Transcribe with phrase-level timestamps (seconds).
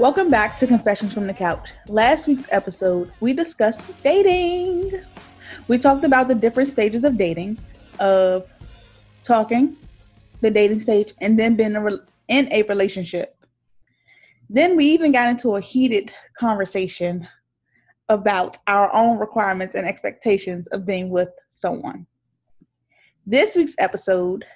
[0.00, 1.72] Welcome back to Confessions from the Couch.
[1.86, 4.98] Last week's episode, we discussed dating.
[5.68, 7.58] We talked about the different stages of dating,
[7.98, 8.50] of
[9.24, 9.76] talking,
[10.40, 11.76] the dating stage, and then being
[12.28, 13.36] in a relationship.
[14.48, 17.28] Then we even got into a heated conversation
[18.08, 22.06] about our own requirements and expectations of being with someone.
[23.26, 24.46] This week's episode,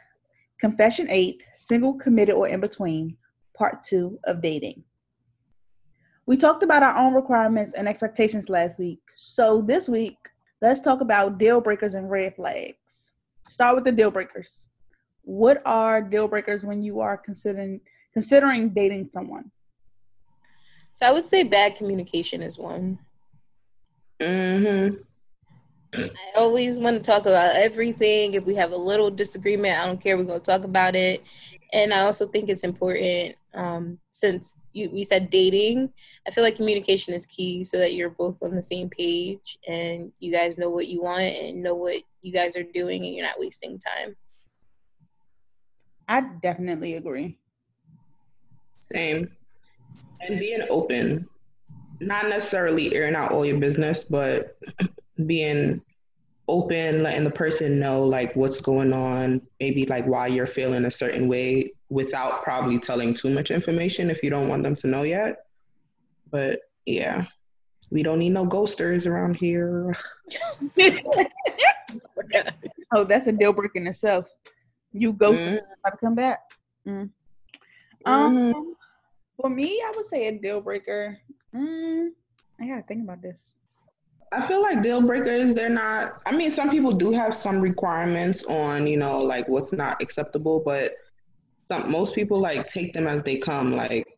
[0.58, 3.18] Confession 8 Single, Committed, or In Between,
[3.54, 4.82] Part 2 of Dating.
[6.26, 9.00] We talked about our own requirements and expectations last week.
[9.14, 10.16] So this week,
[10.62, 13.10] let's talk about deal breakers and red flags.
[13.48, 14.68] Start with the deal breakers.
[15.22, 17.80] What are deal breakers when you are considering
[18.12, 19.50] considering dating someone?
[20.94, 22.98] So I would say bad communication is one.
[24.20, 24.96] Mm-hmm.
[25.94, 28.34] I always want to talk about everything.
[28.34, 30.16] If we have a little disagreement, I don't care.
[30.16, 31.22] We're going to talk about it.
[31.74, 35.92] And I also think it's important um, since you, we said dating,
[36.26, 40.12] I feel like communication is key so that you're both on the same page and
[40.20, 43.26] you guys know what you want and know what you guys are doing and you're
[43.26, 44.14] not wasting time.
[46.08, 47.38] I definitely agree.
[48.78, 49.28] Same.
[50.20, 51.28] And being open,
[51.98, 54.56] not necessarily airing out all your business, but
[55.26, 55.82] being
[56.48, 60.90] open, letting the person know like what's going on, maybe like why you're feeling a
[60.90, 65.02] certain way without probably telling too much information if you don't want them to know
[65.02, 65.46] yet.
[66.30, 67.24] But yeah,
[67.90, 69.96] we don't need no ghosters around here.
[72.92, 74.26] oh, that's a deal breaker in itself.
[74.92, 75.58] You go mm.
[75.58, 76.40] to come back.
[76.86, 77.10] Mm.
[78.06, 78.60] Um, mm-hmm.
[79.40, 81.18] for me, I would say a deal breaker.
[81.54, 82.08] Mm,
[82.60, 83.52] I gotta think about this.
[84.34, 88.42] I feel like deal breakers, they're not, I mean, some people do have some requirements
[88.44, 90.96] on, you know, like what's not acceptable, but
[91.66, 93.76] some, most people like take them as they come.
[93.76, 94.08] Like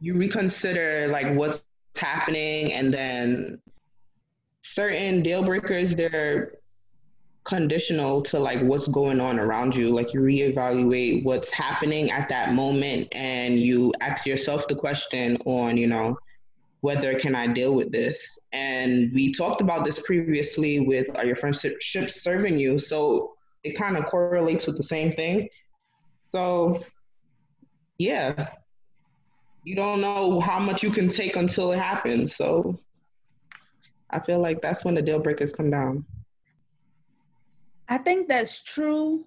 [0.00, 3.60] you reconsider like what's happening and then
[4.62, 6.58] certain deal breakers, they're
[7.42, 9.90] conditional to like what's going on around you.
[9.90, 15.76] Like you reevaluate what's happening at that moment and you ask yourself the question on,
[15.76, 16.16] you know,
[16.84, 18.38] whether can I deal with this?
[18.52, 22.76] And we talked about this previously with are your friendships serving you?
[22.76, 25.48] So it kind of correlates with the same thing.
[26.34, 26.84] So
[27.96, 28.50] yeah,
[29.62, 32.36] you don't know how much you can take until it happens.
[32.36, 32.78] So
[34.10, 36.04] I feel like that's when the deal breakers come down.
[37.88, 39.24] I think that's true,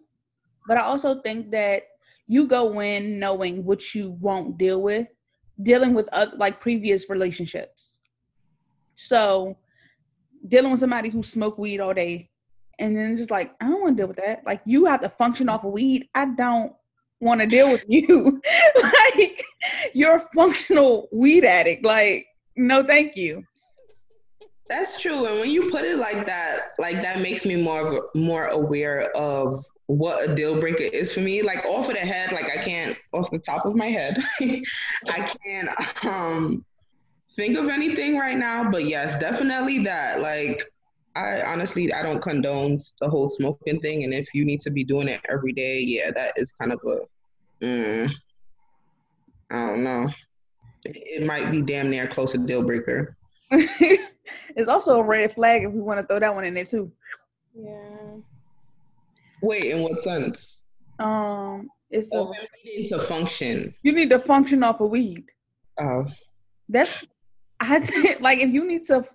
[0.68, 1.88] but I also think that
[2.28, 5.08] you go in knowing what you won't deal with
[5.62, 8.00] dealing with like previous relationships.
[8.96, 9.58] So
[10.48, 12.30] dealing with somebody who smoke weed all day
[12.80, 14.44] and then just like, I don't want to deal with that.
[14.46, 16.08] Like you have to function off of weed.
[16.14, 16.74] I don't
[17.20, 18.42] want to deal with you.
[18.84, 19.44] like
[19.94, 21.86] you're a functional weed addict.
[21.86, 23.44] Like, no, thank you.
[24.70, 25.26] That's true.
[25.26, 29.10] And when you put it like that, like that makes me more of, more aware
[29.16, 31.42] of what a deal breaker is for me.
[31.42, 35.36] Like off of the head, like I can't off the top of my head, I
[35.44, 36.66] can't um
[37.34, 38.70] think of anything right now.
[38.70, 40.22] But yes, definitely that.
[40.22, 40.64] Like
[41.16, 44.04] I honestly I don't condone the whole smoking thing.
[44.04, 46.80] And if you need to be doing it every day, yeah, that is kind of
[46.86, 48.12] a mm,
[49.50, 50.08] I don't know.
[50.86, 53.16] It, it might be damn near close to deal breaker.
[53.52, 56.92] it's also a red flag if we want to throw that one in there too.
[57.56, 58.18] Yeah.
[59.42, 60.62] Wait, in what sense?
[61.00, 63.74] Um, it's oh, a, need to function.
[63.84, 65.26] You need to function off of weed.
[65.80, 66.06] Oh,
[66.70, 67.06] that's
[67.60, 69.06] I think like if you need to.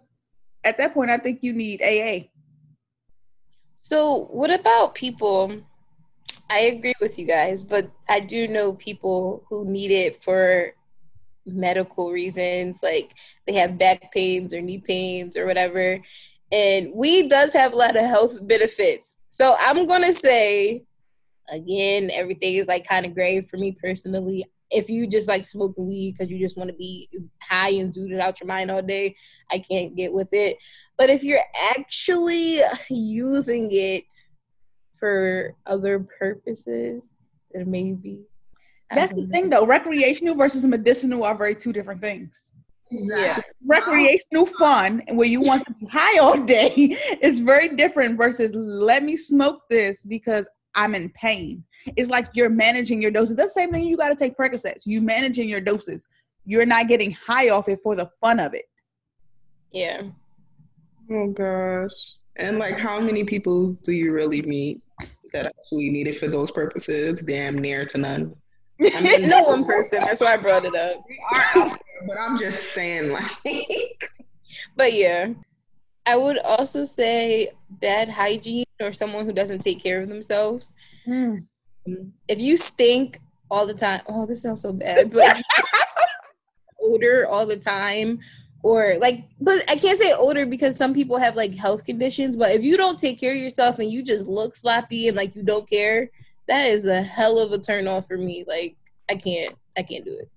[0.65, 2.29] At that point, I think you need AA.
[3.77, 5.53] So, what about people?
[6.49, 10.73] I agree with you guys, but I do know people who need it for
[11.45, 13.15] medical reasons, like
[13.47, 15.99] they have back pains or knee pains or whatever.
[16.53, 19.15] And weed does have a lot of health benefits.
[19.33, 20.85] So I'm gonna say
[21.49, 24.45] again, everything is like kind of gray for me personally.
[24.71, 27.09] If you just like smoking weed because you just want to be
[27.43, 29.17] high and zooted out your mind all day,
[29.51, 30.59] I can't get with it.
[30.99, 31.41] But if you're
[31.71, 34.05] actually using it
[34.99, 37.11] for other purposes,
[37.53, 38.21] then maybe.
[38.95, 39.67] That's the thing though.
[39.67, 42.52] Recreational versus medicinal are very two different things.
[42.93, 43.41] Yeah.
[43.65, 46.73] Recreational fun where you want to be high all day
[47.23, 50.45] is very different versus let me smoke this because
[50.75, 51.65] I'm in pain.
[51.97, 53.37] It's like you're managing your doses.
[53.37, 54.87] That's the same thing you got to take Percocets.
[54.87, 56.07] You managing your doses.
[56.45, 58.65] You're not getting high off it for the fun of it.
[59.73, 60.03] Yeah.
[61.11, 62.17] Oh gosh.
[62.37, 64.81] And like how many people do you really meet
[65.33, 67.23] that actually need it for those purposes?
[67.23, 68.35] Damn near to none.
[68.95, 70.01] I mean, no one person.
[70.01, 71.03] That's why I brought it up.
[71.09, 73.31] We are, but I'm just saying, like.
[74.77, 75.29] but yeah,
[76.07, 80.75] I would also say bad hygiene or someone who doesn't take care of themselves.
[81.07, 81.47] Mm.
[82.29, 83.21] If you stink
[83.51, 85.41] all the time, oh, this sounds so bad, but
[86.83, 88.21] odor all the time,
[88.63, 92.37] or like, but I can't say odor because some people have like health conditions.
[92.37, 95.35] But if you don't take care of yourself and you just look sloppy and like
[95.35, 96.11] you don't care,
[96.49, 98.45] that is a hell of a turn off for me.
[98.47, 98.77] Like,
[99.09, 100.29] I can't, I can't do it.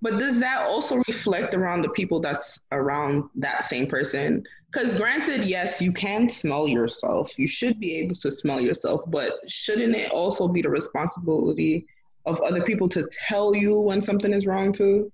[0.00, 4.44] But does that also reflect around the people that's around that same person?
[4.70, 7.36] Because granted, yes, you can smell yourself.
[7.38, 11.86] You should be able to smell yourself, but shouldn't it also be the responsibility
[12.26, 15.10] of other people to tell you when something is wrong too?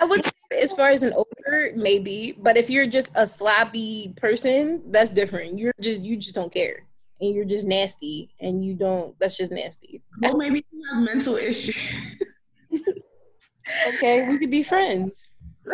[0.00, 0.32] I would say
[0.62, 5.58] as far as an odor, maybe, but if you're just a sloppy person, that's different.
[5.58, 6.85] You're just you just don't care.
[7.20, 10.02] And you're just nasty and you don't that's just nasty.
[10.20, 11.78] Well maybe you have mental issues.
[13.88, 15.28] okay, we could be friends.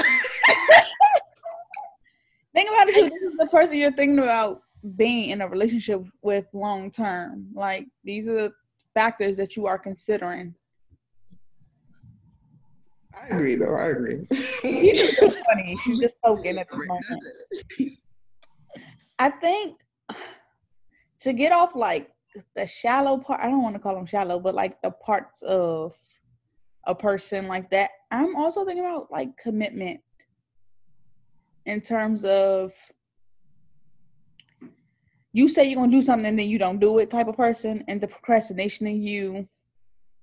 [2.54, 3.08] Think about it too.
[3.08, 4.60] This is the person you're thinking about
[4.96, 7.46] being in a relationship with long term.
[7.54, 8.52] Like these are the
[8.94, 10.54] factors that you are considering.
[13.14, 13.74] I agree, though.
[13.74, 14.26] I agree.
[14.32, 15.76] She's just funny.
[15.84, 17.98] She's just poking at the moment.
[19.18, 19.76] I think
[21.22, 22.10] to get off like
[22.56, 23.40] the shallow part.
[23.40, 25.94] I don't want to call them shallow, but like the parts of
[26.86, 27.90] a person like that.
[28.10, 30.00] I'm also thinking about like commitment
[31.66, 32.72] in terms of
[35.32, 37.84] you say you're gonna do something and then you don't do it type of person
[37.88, 39.48] and the procrastination in you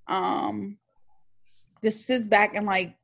[0.06, 0.76] um
[1.82, 2.94] just sits back and like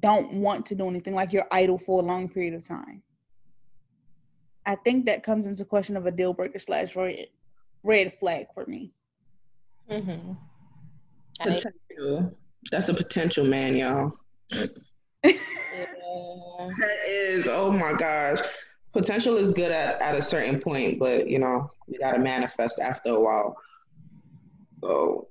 [0.00, 3.02] don't want to do anything like you're idle for a long period of time
[4.68, 7.26] i think that comes into question of a deal breaker slash red,
[7.82, 8.92] red flag for me
[9.90, 10.32] mm-hmm.
[11.40, 12.32] potential
[12.70, 14.12] that's a potential man y'all
[15.22, 18.38] that is, oh my gosh.
[18.92, 23.10] Potential is good at, at a certain point, but you know, we gotta manifest after
[23.10, 23.56] a while.
[24.82, 25.28] So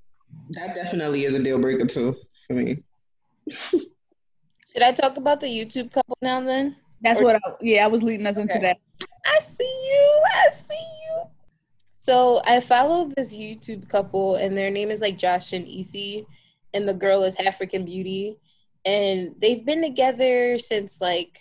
[0.51, 2.83] that definitely is a deal breaker too for me.
[3.49, 6.75] Should I talk about the YouTube couple now then?
[7.01, 8.43] That's or- what I, yeah, I was leading us okay.
[8.43, 8.77] into that.
[9.27, 10.23] I see you.
[10.33, 11.23] I see you.
[11.93, 16.25] So I follow this YouTube couple and their name is like Josh and Isi
[16.73, 18.37] and the girl is African Beauty
[18.85, 21.37] and they've been together since like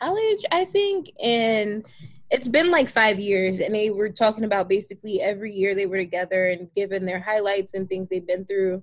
[0.00, 1.84] college, I think, and
[2.30, 5.98] it's been like five years and they were talking about basically every year they were
[5.98, 8.82] together and given their highlights and things they've been through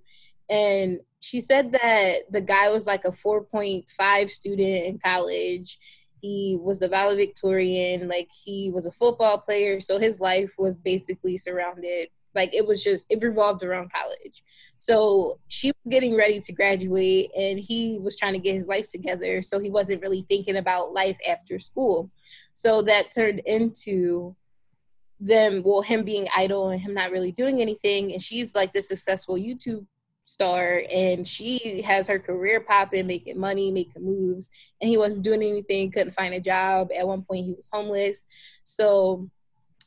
[0.50, 5.80] and she said that the guy was like a 4.5 student in college
[6.22, 11.38] he was a valedictorian like he was a football player so his life was basically
[11.38, 14.44] surrounded like it was just it revolved around college.
[14.78, 18.92] So she was getting ready to graduate and he was trying to get his life
[18.92, 19.42] together.
[19.42, 22.12] So he wasn't really thinking about life after school.
[22.54, 24.36] So that turned into
[25.22, 28.82] them well him being idle and him not really doing anything and she's like the
[28.82, 29.86] successful youtube
[30.26, 34.50] star and she has her career popping making money making moves
[34.82, 36.90] and he wasn't doing anything couldn't find a job.
[36.98, 38.26] At one point he was homeless.
[38.64, 39.30] So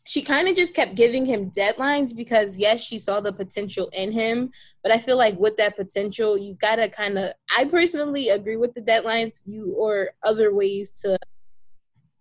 [0.08, 4.10] she kind of just kept giving him deadlines because yes she saw the potential in
[4.10, 4.50] him
[4.82, 8.72] but i feel like with that potential you gotta kind of i personally agree with
[8.72, 11.18] the deadlines you or other ways to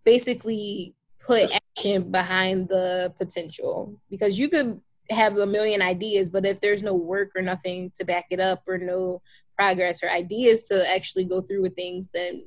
[0.03, 6.59] basically put action behind the potential because you could have a million ideas but if
[6.59, 9.21] there's no work or nothing to back it up or no
[9.57, 12.43] progress or ideas to actually go through with things then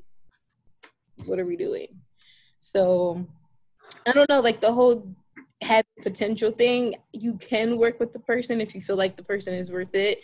[1.27, 1.89] what are we doing
[2.59, 3.27] so
[4.07, 5.15] I don't know, like the whole
[5.63, 9.55] have potential thing, you can work with the person if you feel like the person
[9.55, 10.19] is worth it.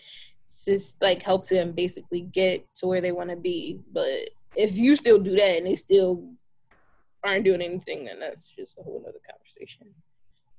[0.47, 3.81] It's just like helps them basically get to where they want to be.
[3.93, 6.31] But if you still do that and they still
[7.25, 9.89] aren't doing anything, then that's just a whole other conversation.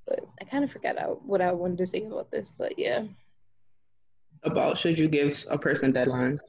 [0.08, 2.50] But I kind of forgot what I wanted to say about this.
[2.58, 3.04] But yeah.
[4.44, 6.40] About should you give a person deadlines?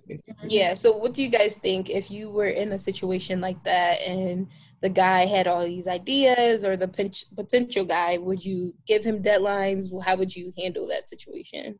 [0.46, 0.74] Yeah.
[0.74, 4.48] So what do you guys think if you were in a situation like that and
[4.80, 6.88] the guy had all these ideas or the
[7.36, 11.78] potential guy would you give him deadlines how would you handle that situation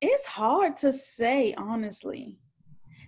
[0.00, 2.38] it's hard to say honestly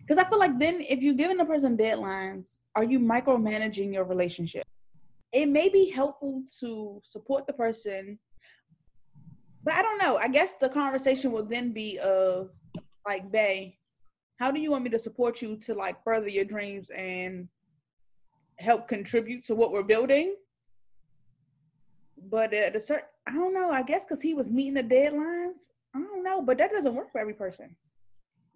[0.01, 4.05] because i feel like then if you're giving a person deadlines are you micromanaging your
[4.05, 4.67] relationship
[5.43, 8.19] it may be helpful to support the person
[9.65, 12.51] but i don't know i guess the conversation will then be of
[13.07, 13.77] like bay
[14.39, 17.49] how do you want me to support you to like further your dreams and
[18.59, 20.35] help contribute to what we're building.
[22.31, 23.71] But at a certain, I don't know.
[23.71, 25.71] I guess because he was meeting the deadlines.
[25.95, 27.77] I don't know, but that doesn't work for every person.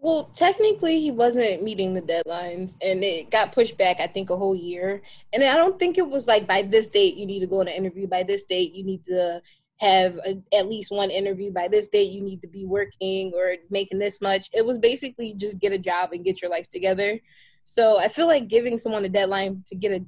[0.02, 4.00] Well, technically, he wasn't meeting the deadlines, and it got pushed back.
[4.00, 5.02] I think a whole year,
[5.32, 7.68] and I don't think it was like by this date you need to go on
[7.68, 8.06] an interview.
[8.06, 9.42] By this date you need to
[9.80, 11.52] have a, at least one interview.
[11.52, 14.48] By this date you need to be working or making this much.
[14.54, 17.20] It was basically just get a job and get your life together.
[17.64, 20.04] So I feel like giving someone a deadline to get a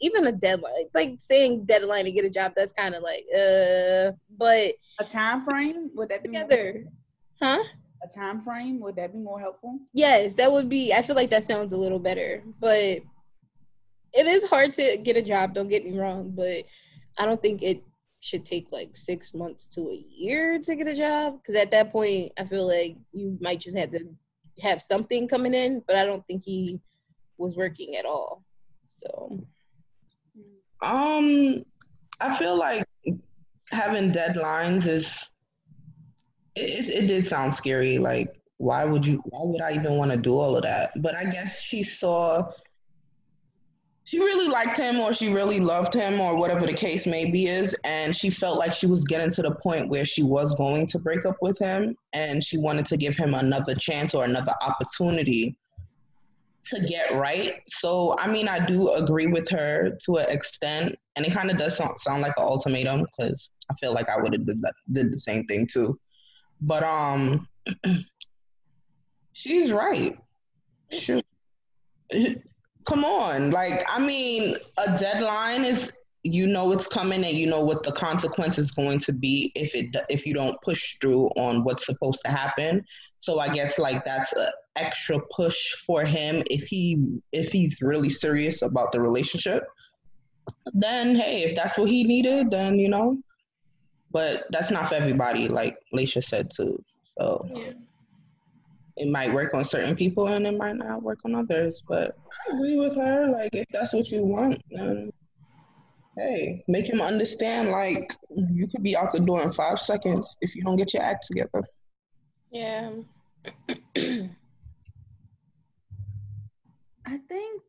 [0.00, 4.12] even a deadline, like saying deadline to get a job, that's kind of like uh.
[4.38, 6.84] But a time frame would that be together,
[7.40, 7.62] huh?
[8.04, 9.78] A time frame would that be more helpful?
[9.92, 10.92] Yes, that would be.
[10.92, 13.00] I feel like that sounds a little better, but
[14.14, 15.54] it is hard to get a job.
[15.54, 16.64] Don't get me wrong, but
[17.18, 17.82] I don't think it
[18.22, 21.90] should take like six months to a year to get a job because at that
[21.90, 23.98] point i feel like you might just have to
[24.60, 26.80] have something coming in but i don't think he
[27.36, 28.44] was working at all
[28.92, 29.44] so
[30.82, 31.64] um
[32.20, 32.86] i feel like
[33.72, 35.31] having deadlines is
[36.54, 40.16] it, it did sound scary like why would you why would i even want to
[40.16, 40.92] do all of that?
[41.02, 42.52] But i guess she saw
[44.04, 47.46] she really liked him or she really loved him or whatever the case may be
[47.46, 50.86] is and she felt like she was getting to the point where she was going
[50.88, 54.54] to break up with him and she wanted to give him another chance or another
[54.60, 55.56] opportunity
[56.64, 57.54] to get right.
[57.68, 61.58] So i mean i do agree with her to an extent and it kind of
[61.58, 65.18] does sound, like an ultimatum because i feel like i would have did, did the
[65.18, 65.98] same thing too
[66.62, 67.46] but um
[69.32, 70.16] she's right.
[70.90, 71.22] She,
[72.88, 73.50] come on.
[73.50, 75.92] Like i mean a deadline is
[76.24, 79.74] you know it's coming and you know what the consequence is going to be if
[79.74, 82.84] it if you don't push through on what's supposed to happen.
[83.20, 88.10] So i guess like that's an extra push for him if he if he's really
[88.10, 89.64] serious about the relationship.
[90.72, 93.18] Then hey if that's what he needed then you know
[94.12, 96.82] but that's not for everybody like Leisha said too
[97.18, 97.72] so yeah.
[98.96, 102.16] it might work on certain people and it might not work on others but
[102.46, 103.28] I agree with her.
[103.28, 105.12] Like, if that's what you want, then
[106.16, 107.70] hey, make him understand.
[107.70, 111.02] Like, you could be out the door in five seconds if you don't get your
[111.02, 111.62] act together.
[112.50, 112.90] Yeah.
[117.06, 117.62] I think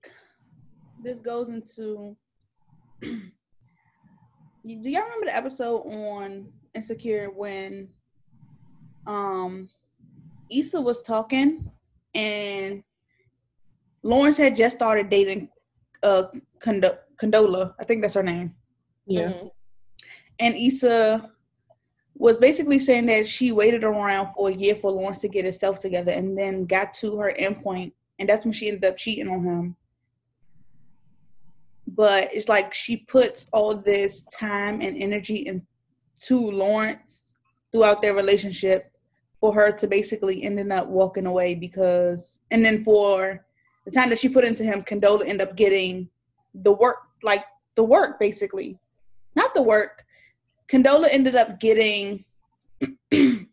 [1.02, 2.16] this goes into.
[4.66, 7.90] Do y'all remember the episode on Insecure when
[9.06, 9.70] um
[10.50, 11.70] Issa was talking
[12.16, 12.84] and
[14.04, 15.50] Lawrence had just started dating
[16.02, 16.24] uh
[16.60, 17.74] Condo- Condola.
[17.80, 18.56] I think that's her name.
[19.06, 19.32] Yeah.
[19.32, 19.48] Mm-hmm.
[20.40, 21.30] And Issa
[22.16, 25.80] was basically saying that she waited around for a year for Lawrence to get himself
[25.80, 29.44] together and then got to her endpoint and that's when she ended up cheating on
[29.44, 29.76] him.
[31.96, 37.36] But it's like she puts all this time and energy into Lawrence
[37.72, 38.92] throughout their relationship
[39.40, 43.46] for her to basically ending up walking away because and then for
[43.86, 46.10] the time that she put into him, Condola ended up getting
[46.54, 47.44] the work, like
[47.76, 48.80] the work basically.
[49.36, 50.06] Not the work.
[50.70, 52.24] Condola ended up getting
[53.12, 53.48] she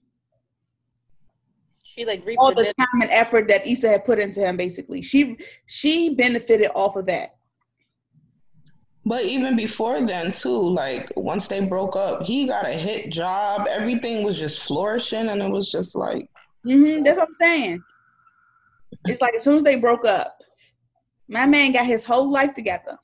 [2.05, 5.03] like all the time and effort that Issa had put into him basically.
[5.03, 7.37] She she benefited off of that.
[9.07, 13.67] But even before then too, like once they broke up, he got a hit job.
[13.69, 16.29] Everything was just flourishing and it was just like
[16.67, 17.83] mm-hmm, that's what I'm saying.
[19.07, 20.37] It's like as soon as they broke up,
[21.29, 22.99] my man got his whole life together.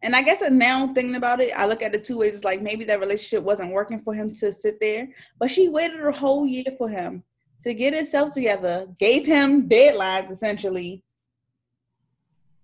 [0.00, 2.34] And I guess now thinking about it, I look at the two ways.
[2.34, 6.00] It's like maybe that relationship wasn't working for him to sit there, but she waited
[6.00, 7.24] a whole year for him
[7.64, 11.02] to get himself together, gave him deadlines essentially,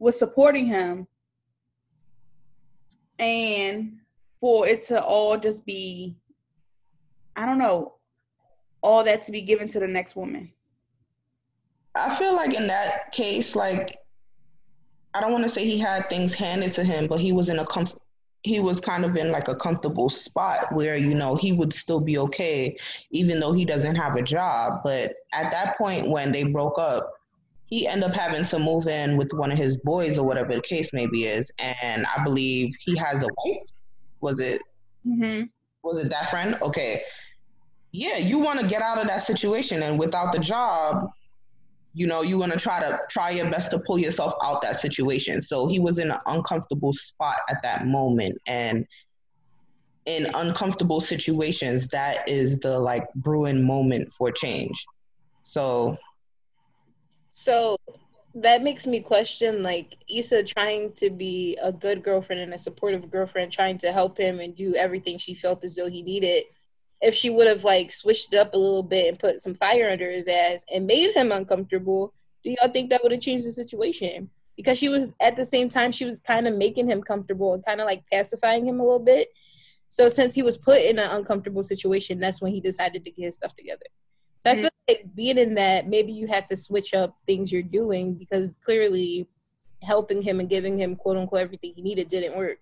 [0.05, 1.07] was supporting him,
[3.19, 4.01] and
[4.39, 6.15] for it to all just be,
[7.37, 7.95] I don't know,
[8.83, 10.53] all that to be given to the next woman?
[11.95, 13.97] I feel like in that case, like
[15.15, 17.59] I don't want to say he had things handed to him, but he was in
[17.59, 17.99] a comfort.
[18.43, 22.01] He was kind of in like a comfortable spot where you know he would still
[22.01, 22.77] be okay,
[23.11, 24.83] even though he doesn't have a job.
[24.85, 27.11] But at that point, when they broke up,
[27.67, 30.61] he ended up having to move in with one of his boys or whatever the
[30.61, 31.51] case maybe is.
[31.59, 33.63] And I believe he has a wife.
[34.21, 34.63] Was it?
[35.07, 35.45] Mm-hmm.
[35.83, 36.57] Was it that friend?
[36.63, 37.03] Okay
[37.95, 41.13] yeah, you want to get out of that situation, and without the job,
[41.93, 44.77] you know, you want to try to try your best to pull yourself out that
[44.77, 45.45] situation.
[45.45, 48.85] So he was in an uncomfortable spot at that moment, and
[50.07, 54.85] in uncomfortable situations, that is the like brewing moment for change.
[55.45, 55.97] So,
[57.35, 57.77] so
[58.37, 63.11] that makes me question like Issa trying to be a good girlfriend and a supportive
[63.11, 66.45] girlfriend, trying to help him and do everything she felt as though he needed
[67.05, 69.91] if she would have like switched it up a little bit and put some fire
[69.91, 73.53] under his ass and made him uncomfortable, do y'all think that would have changed the
[73.53, 74.31] situation?
[74.57, 77.65] Because she was at the same time she was kind of making him comfortable and
[77.65, 79.29] kind of like pacifying him a little bit.
[79.89, 83.25] So since he was put in an uncomfortable situation, that's when he decided to get
[83.27, 83.87] his stuff together.
[84.45, 87.63] So I feel like being in that, maybe you have to switch up things you're
[87.63, 89.27] doing because clearly
[89.83, 92.59] helping him and giving him quote unquote everything he needed didn't work.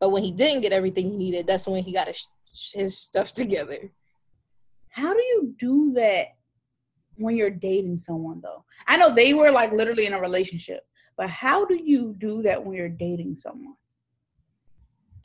[0.00, 2.26] But when he didn't get everything he needed, that's when he got his,
[2.72, 3.90] his stuff together.
[4.88, 6.28] How do you do that
[7.16, 8.64] when you're dating someone though?
[8.86, 10.86] I know they were like literally in a relationship,
[11.18, 13.74] but how do you do that when you're dating someone?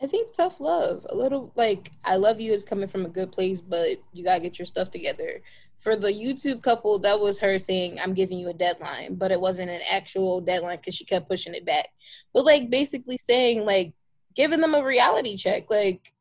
[0.02, 1.06] I think tough love.
[1.10, 4.42] A little like I love you is coming from a good place, but you gotta
[4.42, 5.42] get your stuff together.
[5.80, 9.42] For the YouTube couple, that was her saying, I'm giving you a deadline, but it
[9.42, 11.90] wasn't an actual deadline because she kept pushing it back.
[12.34, 13.94] But like basically saying, like,
[14.36, 15.70] giving them a reality check.
[15.72, 16.14] Like,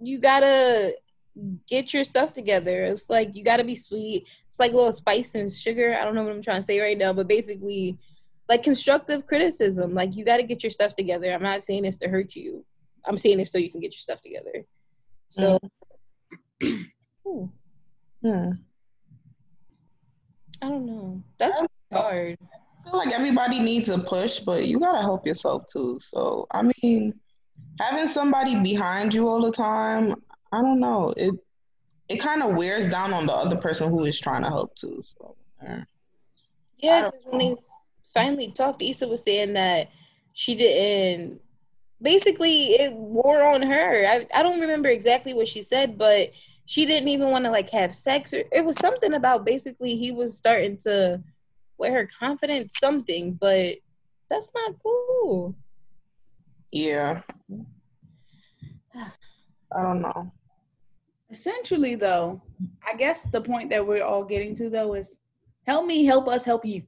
[0.00, 0.94] you gotta
[1.68, 2.84] get your stuff together.
[2.84, 4.28] It's like you gotta be sweet.
[4.48, 5.96] It's like a little spice and sugar.
[6.00, 7.98] I don't know what I'm trying to say right now, but basically
[8.48, 9.94] like constructive criticism.
[9.94, 11.32] Like you gotta get your stuff together.
[11.32, 12.64] I'm not saying this to hurt you
[13.04, 14.64] I'm saying it so you can get your stuff together.
[15.28, 15.58] So,
[16.62, 16.88] mm.
[18.22, 18.50] hmm.
[20.62, 21.22] I don't know.
[21.38, 22.38] That's really hard.
[22.86, 25.98] I feel like everybody needs a push, but you gotta help yourself too.
[26.02, 27.14] So, I mean,
[27.80, 30.14] having somebody behind you all the time,
[30.52, 31.14] I don't know.
[31.16, 31.34] It
[32.08, 35.02] it kind of wears down on the other person who is trying to help too.
[35.16, 35.84] So, yeah,
[36.78, 37.56] yeah because when they
[38.12, 39.90] finally talked, Issa was saying that
[40.32, 41.40] she didn't
[42.02, 44.06] basically it wore on her.
[44.06, 46.30] I, I don't remember exactly what she said, but
[46.66, 50.12] she didn't even want to like have sex or it was something about basically he
[50.12, 51.22] was starting to
[51.78, 53.76] wear her confidence something, but
[54.28, 55.54] that's not cool.
[56.70, 57.22] Yeah.
[58.94, 60.32] I don't know.
[61.30, 62.40] Essentially though,
[62.86, 65.18] I guess the point that we're all getting to though is
[65.66, 66.82] help me help us help you.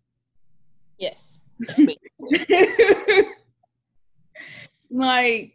[0.99, 1.39] Yes.
[4.93, 5.55] like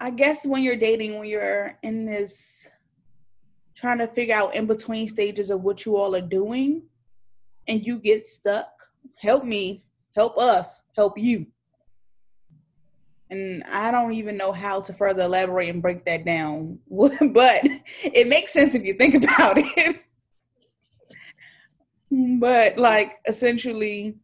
[0.00, 2.68] I guess when you're dating, when you're in this
[3.76, 6.82] trying to figure out in between stages of what you all are doing
[7.66, 8.70] and you get stuck,
[9.16, 9.84] help me,
[10.16, 11.46] help us, help you.
[13.30, 17.60] And I don't even know how to further elaborate and break that down, but
[18.02, 20.00] it makes sense if you think about it.
[22.40, 24.16] but like essentially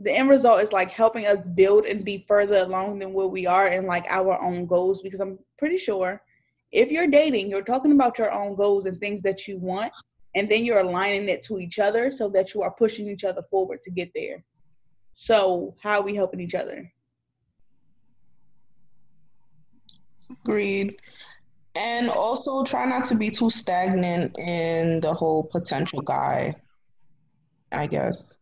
[0.00, 3.46] the end result is like helping us build and be further along than where we
[3.46, 6.22] are in like our own goals because i'm pretty sure
[6.70, 9.92] if you're dating you're talking about your own goals and things that you want
[10.34, 13.42] and then you're aligning it to each other so that you are pushing each other
[13.50, 14.44] forward to get there.
[15.14, 16.90] So how are we helping each other?
[20.30, 20.96] Agreed.
[21.74, 26.54] And also try not to be too stagnant in the whole potential guy
[27.70, 28.37] i guess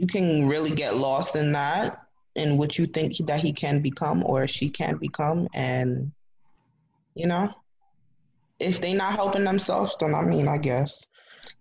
[0.00, 2.00] you can really get lost in that
[2.34, 5.46] in what you think that he can become or she can become.
[5.52, 6.12] And
[7.14, 7.52] you know
[8.58, 11.04] if they not helping themselves then i mean i guess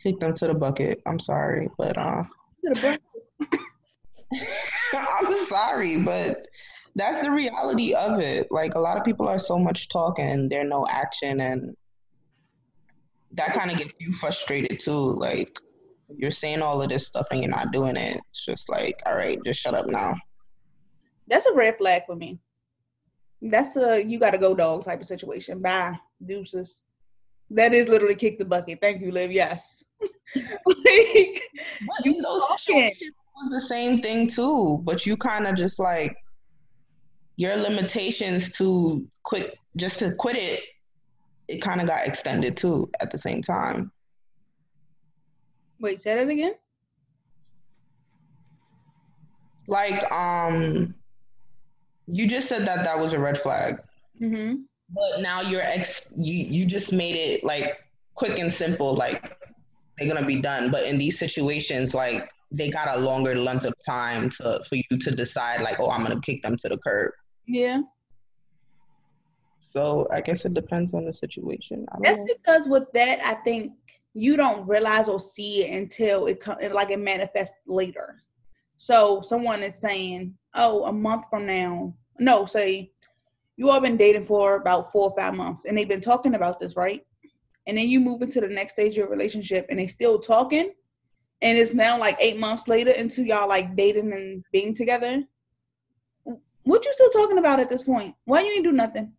[0.04, 1.02] kick them to the bucket.
[1.06, 2.24] I'm sorry but uh
[4.94, 6.46] i'm sorry but
[6.96, 8.48] that's the reality of it.
[8.52, 11.76] Like a lot of people are so much talk and there's no action and
[13.34, 15.60] that kind of gets you frustrated too like
[16.18, 18.20] you're saying all of this stuff and you're not doing it.
[18.30, 20.16] It's just like, all right, just shut up now.
[21.28, 22.40] That's a red flag for me.
[23.42, 25.62] That's a you gotta go dog type of situation.
[25.62, 26.82] Bye, deuces.
[27.52, 28.80] That is literally kick the bucket.
[28.82, 29.32] Thank you, Liv.
[29.32, 29.84] Yes.
[30.36, 31.42] like,
[31.86, 34.82] but in those situations was the same thing too.
[34.84, 36.16] But you kind of just like
[37.38, 40.64] your limitations to quit just to quit it.
[41.48, 43.92] It kind of got extended too at the same time.
[45.80, 46.54] Wait, say that again.
[49.68, 50.96] Like, um,
[52.08, 53.80] you just said that that was a red flag.
[54.20, 54.62] Mm-hmm.
[54.90, 57.78] But now you're ex, you you just made it like
[58.16, 58.96] quick and simple.
[58.96, 59.38] Like
[59.98, 60.72] they're gonna be done.
[60.72, 64.98] But in these situations, like they got a longer length of time to for you
[65.00, 65.62] to decide.
[65.62, 67.12] Like, oh, I'm gonna kick them to the curb.
[67.46, 67.82] Yeah.
[69.60, 71.86] So I guess it depends on the situation.
[72.02, 72.26] That's know.
[72.26, 73.74] because with that, I think
[74.14, 78.22] you don't realize or see it until it comes like it manifests later.
[78.78, 82.92] So someone is saying, "Oh, a month from now." No, say
[83.58, 86.60] you all been dating for about four or five months, and they've been talking about
[86.60, 87.02] this, right?
[87.68, 90.72] And then you move into the next stage of your relationship, and they still talking,
[91.42, 95.24] and it's now like eight months later into y'all like dating and being together.
[96.64, 98.16] What you still talking about at this point?
[98.26, 99.14] Why you ain't do nothing?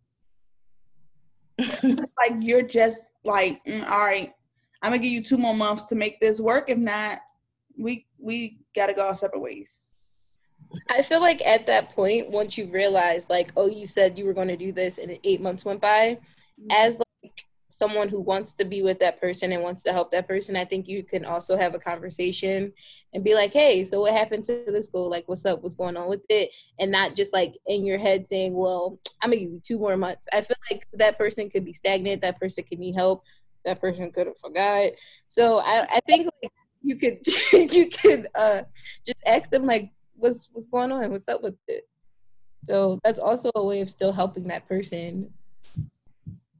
[1.83, 4.33] like you're just like, mm, all right,
[4.81, 6.69] I'm gonna give you two more months to make this work.
[6.69, 7.19] If not,
[7.77, 9.71] we we gotta go our separate ways.
[10.89, 14.33] I feel like at that point, once you realize, like, oh, you said you were
[14.33, 16.17] to do this, and eight months went by,
[16.59, 16.67] mm-hmm.
[16.71, 20.27] as like someone who wants to be with that person and wants to help that
[20.27, 22.73] person, I think you can also have a conversation
[23.13, 25.09] and be like, hey, so what happened to this goal?
[25.09, 25.63] Like, what's up?
[25.63, 26.51] What's going on with it?
[26.79, 29.97] And not just like in your head saying, well, I'm gonna give you two more
[29.97, 30.27] months.
[30.33, 32.21] I feel like that person could be stagnant.
[32.21, 33.23] That person could need help.
[33.65, 34.91] That person could have forgot.
[35.27, 37.19] So I, I think like, you could
[37.73, 38.63] you could uh
[39.05, 41.11] just ask them like what's what's going on?
[41.11, 41.87] What's up with it?
[42.65, 45.29] So that's also a way of still helping that person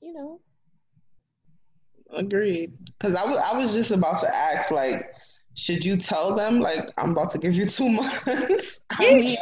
[0.01, 0.39] you know?
[2.13, 2.73] Agreed.
[2.85, 5.09] Because I, w- I was just about to ask like
[5.53, 7.89] should you tell them like i'm about to give you two
[8.25, 9.37] months i mean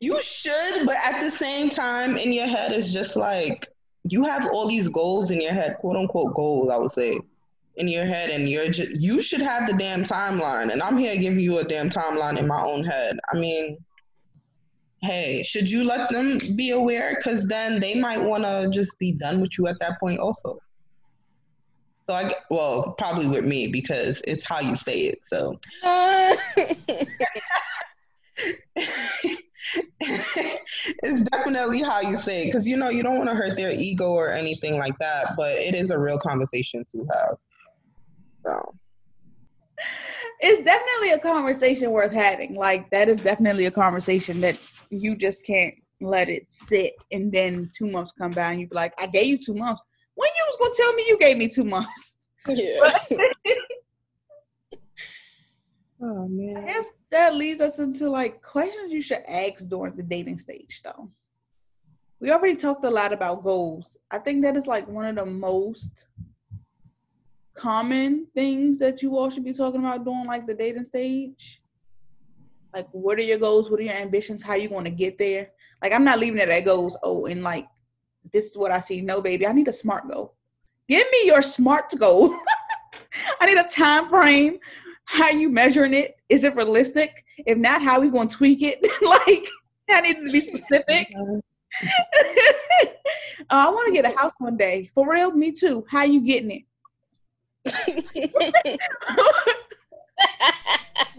[0.00, 3.68] you should but at the same time in your head it's just like
[4.12, 7.18] you have all these goals in your head quote unquote goals i would say
[7.76, 11.16] in your head and you're just you should have the damn timeline and i'm here
[11.16, 13.18] giving you a damn timeline in my own head.
[13.32, 13.78] I mean
[15.02, 17.16] hey should you let them be aware?
[17.16, 20.58] Because then they might want to just be done with you at that point also.
[22.06, 25.58] So i well probably with me because it's how you say it so
[30.00, 33.70] it's definitely how you say it because you know you don't want to hurt their
[33.70, 37.36] ego or anything like that but it is a real conversation to have
[38.44, 38.74] so
[40.40, 42.54] it's definitely a conversation worth having.
[42.54, 44.58] Like that is definitely a conversation that
[44.90, 48.74] you just can't let it sit and then two months come by and you be
[48.74, 49.82] like, I gave you two months.
[50.14, 52.16] When you was gonna tell me you gave me two months?
[52.48, 52.90] Yeah.
[56.02, 56.84] oh man.
[57.10, 61.10] That leads us into like questions you should ask during the dating stage though.
[62.20, 63.96] We already talked a lot about goals.
[64.10, 66.06] I think that is like one of the most
[67.56, 71.62] common things that you all should be talking about during like the dating stage?
[72.74, 73.70] Like what are your goals?
[73.70, 74.42] What are your ambitions?
[74.42, 75.50] How you going to get there?
[75.82, 76.96] Like I'm not leaving it at goals.
[77.02, 77.66] Oh, and like
[78.32, 79.00] this is what I see.
[79.00, 80.34] No, baby, I need a smart goal.
[80.88, 82.36] Give me your smart goal.
[83.40, 84.58] I need a time frame.
[85.06, 86.16] How you measuring it?
[86.28, 87.24] Is it realistic?
[87.46, 88.80] If not, how we going to tweak it?
[89.02, 89.48] like
[89.90, 91.12] I need to be specific.
[91.16, 91.40] uh,
[93.50, 94.90] I want to get a house one day.
[94.94, 95.84] For real, me too.
[95.88, 96.64] How you getting it?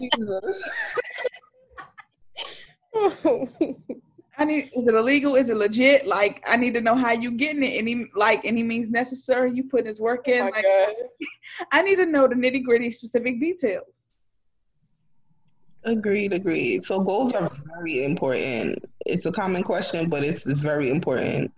[0.00, 0.62] Jesus.
[4.38, 5.34] I need is it illegal?
[5.34, 6.06] Is it legit?
[6.06, 7.76] Like I need to know how you getting it.
[7.76, 10.42] Any like any means necessary you put his work oh in.
[10.42, 10.64] Oh like,
[11.72, 14.12] I need to know the nitty gritty specific details.
[15.84, 16.84] Agreed, agreed.
[16.84, 18.84] So goals are very important.
[19.06, 21.52] It's a common question, but it's very important.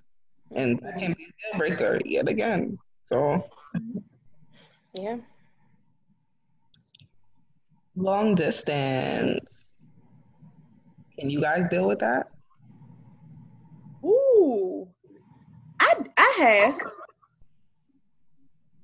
[0.52, 2.78] And that can be a deal breaker yet again.
[3.04, 3.44] So
[4.94, 5.18] yeah.
[7.94, 9.86] Long distance.
[11.18, 12.28] Can you guys deal with that?
[15.80, 16.80] I I have.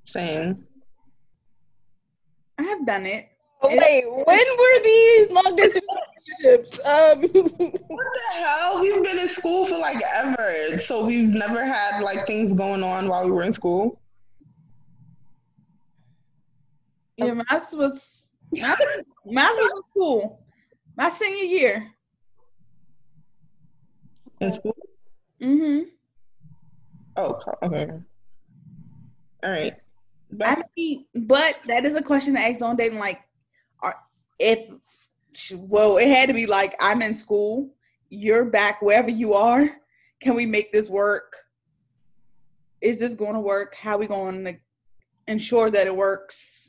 [0.05, 0.65] Same.
[2.59, 3.29] I have done it.
[3.63, 4.25] Oh, wait, when
[4.59, 5.85] were these long distance
[6.43, 6.81] relationships?
[6.87, 7.21] Um
[7.89, 8.81] What the hell?
[8.81, 10.79] We've been in school for like ever.
[10.79, 14.01] So we've never had like things going on while we were in school.
[17.17, 18.79] Yeah, math was math,
[19.25, 20.45] math was cool.
[20.97, 21.93] My senior year.
[24.41, 24.77] In school?
[25.41, 25.89] Mm-hmm.
[27.17, 27.91] Oh, okay.
[29.43, 29.75] All right.
[30.33, 30.59] Back.
[30.59, 32.99] I mean, but that is a question to ask on dating.
[32.99, 33.21] Like,
[33.83, 33.97] are,
[34.39, 34.69] if
[35.55, 37.71] well, it had to be like I'm in school,
[38.11, 39.69] you're back wherever you are.
[40.21, 41.37] Can we make this work?
[42.81, 43.75] Is this going to work?
[43.75, 44.57] How are we going to
[45.27, 46.67] ensure that it works?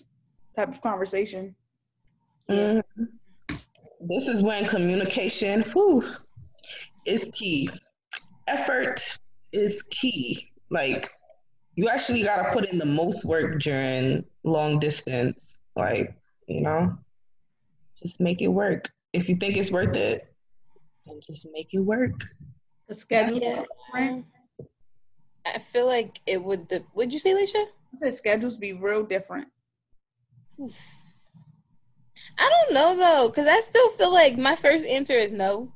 [0.57, 1.55] type of conversation.
[2.49, 3.05] Mm-hmm.
[4.01, 6.03] This is when communication whew,
[7.05, 7.69] is key.
[8.47, 9.17] Effort
[9.51, 10.51] is key.
[10.69, 11.09] Like
[11.75, 15.61] you actually got to put in the most work during long distance.
[15.75, 16.15] Like,
[16.47, 16.97] you know,
[18.01, 18.89] just make it work.
[19.13, 20.33] If you think it's worth it,
[21.05, 22.25] then just make it work.
[22.87, 23.39] The schedule.
[23.39, 23.63] Yeah.
[25.45, 26.67] I feel like it would.
[26.67, 27.63] The, would you say, Leisha?
[27.93, 29.47] I said schedules be real different.
[32.39, 35.71] I don't know though, because I still feel like my first answer is no.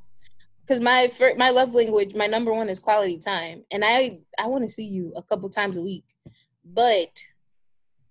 [0.71, 4.47] Because my first, my love language, my number one is quality time, and I I
[4.47, 6.05] want to see you a couple times a week.
[6.63, 7.09] But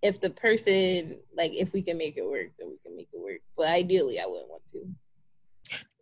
[0.02, 3.18] if the person like if we can make it work, then we can make it
[3.18, 3.40] work.
[3.56, 4.86] But ideally, I wouldn't want to.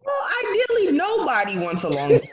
[0.04, 2.10] Well, ideally, nobody wants a long.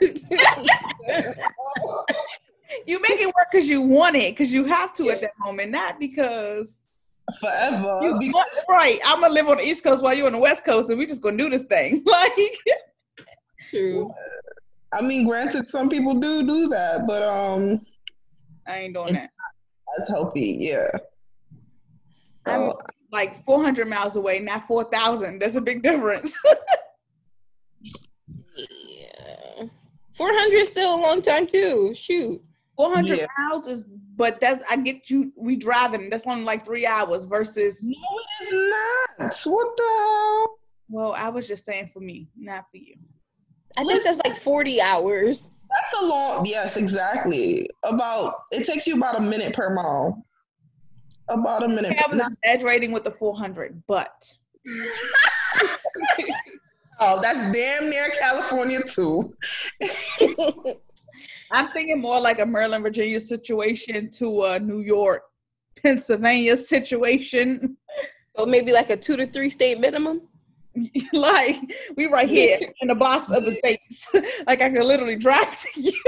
[2.84, 5.12] you make it work because you want it, because you have to yeah.
[5.12, 6.88] at that moment, not because
[7.40, 8.00] forever.
[8.02, 8.98] You, because- right.
[9.06, 11.06] I'm gonna live on the East Coast while you're on the West Coast, and we
[11.06, 12.02] just gonna do this thing.
[12.16, 12.58] Like,
[13.70, 14.12] true.
[14.92, 17.84] I mean, granted, some people do do that, but um,
[18.66, 19.30] I ain't doing that.
[19.96, 20.88] That's healthy, yeah.
[22.46, 22.72] I'm
[23.12, 25.40] like 400 miles away, not 4,000.
[25.40, 26.38] That's a big difference.
[28.56, 29.64] yeah,
[30.14, 31.92] 400 is still a long time too.
[31.94, 32.42] Shoot,
[32.76, 33.26] 400 yeah.
[33.38, 35.32] miles is, but that's I get you.
[35.36, 36.08] We driving.
[36.10, 37.82] That's only like three hours versus.
[37.82, 38.70] No, it is
[39.18, 39.34] not.
[39.44, 40.58] What the hell?
[40.88, 42.96] Well, I was just saying for me, not for you.
[43.76, 45.50] I think that's like 40 hours.
[45.68, 47.68] That's a long, yes, exactly.
[47.82, 50.24] About, it takes you about a minute per mile.
[51.28, 51.96] About a minute.
[51.98, 54.32] I was not- exaggerating with the 400, but.
[57.00, 59.34] oh, that's damn near California too.
[61.50, 65.22] I'm thinking more like a Maryland, Virginia situation to a New York,
[65.82, 67.76] Pennsylvania situation.
[68.36, 70.22] So maybe like a two to three state minimum.
[71.12, 71.56] like
[71.96, 74.08] we right here in the box of the states.
[74.46, 76.02] like I could literally drive to you.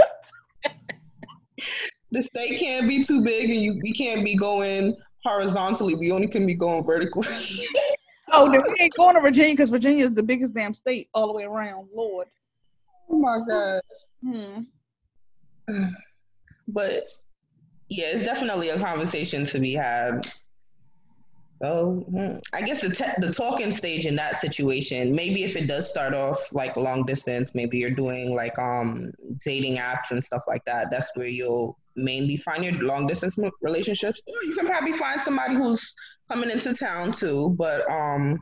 [2.11, 5.95] the state can't be too big, and you we can't be going horizontally.
[5.95, 7.27] We only can be going vertically.
[8.33, 11.27] oh, then we ain't going to Virginia because Virginia is the biggest damn state all
[11.27, 11.89] the way around.
[11.95, 12.29] Lord.
[13.11, 13.83] Oh my gosh.
[14.25, 14.63] Hmm.
[16.71, 17.05] But
[17.89, 20.31] yeah, it's definitely a conversation to be had
[21.61, 22.37] Oh, hmm.
[22.53, 26.15] I guess the te- the talking stage in that situation, maybe if it does start
[26.15, 29.11] off like long distance, maybe you're doing like um
[29.45, 30.89] dating apps and stuff like that.
[30.91, 34.23] That's where you'll mainly find your long distance relationships.
[34.29, 35.95] Or you can probably find somebody who's
[36.31, 38.41] coming into town too, but um,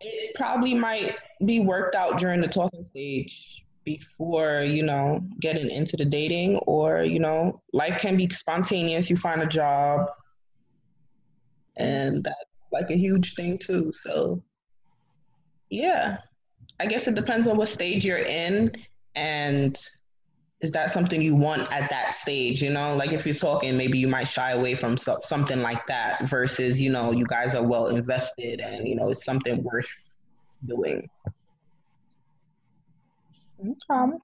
[0.00, 5.96] it probably might be worked out during the talking stage before you know getting into
[5.96, 9.10] the dating, or you know, life can be spontaneous.
[9.10, 10.06] You find a job
[11.76, 12.36] and that's
[12.72, 13.92] like a huge thing too.
[14.02, 14.42] So
[15.70, 16.18] yeah,
[16.78, 18.72] I guess it depends on what stage you're in
[19.14, 19.78] and
[20.60, 23.98] is that something you want at that stage you know like if you're talking maybe
[23.98, 27.88] you might shy away from something like that versus you know you guys are well
[27.88, 29.90] invested and you know it's something worth
[30.66, 31.08] doing
[33.60, 34.16] okay.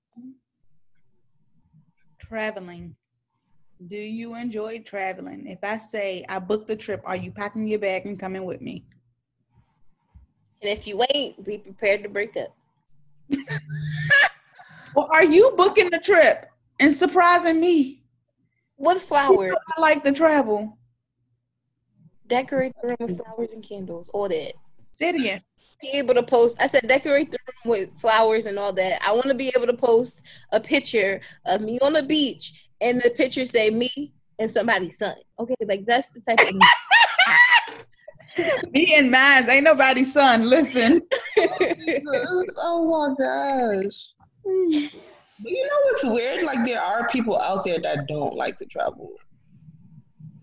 [2.19, 2.96] traveling
[3.87, 5.47] do you enjoy traveling?
[5.47, 8.61] If I say I booked the trip, are you packing your bag and coming with
[8.61, 8.85] me?
[10.63, 12.57] And if you ain't, be prepared to break up.
[14.95, 18.03] well, are you booking the trip and surprising me?
[18.79, 19.55] With flowers.
[19.77, 20.79] I like to travel.
[22.27, 24.09] Decorate the room with flowers and candles.
[24.11, 24.55] All that.
[24.93, 25.43] Say it again.
[25.81, 26.61] Be able to post.
[26.61, 29.01] I said decorate the room with flowers and all that.
[29.07, 33.01] I want to be able to post a picture of me on the beach and
[33.03, 35.15] the picture say me and somebody's son.
[35.39, 36.55] Okay, like that's the type of
[38.73, 39.49] me and mine.
[39.49, 40.49] Ain't nobody's son.
[40.49, 41.03] Listen.
[42.59, 44.11] oh my gosh.
[45.39, 46.45] But you know what's weird?
[46.45, 49.13] Like there are people out there that don't like to travel.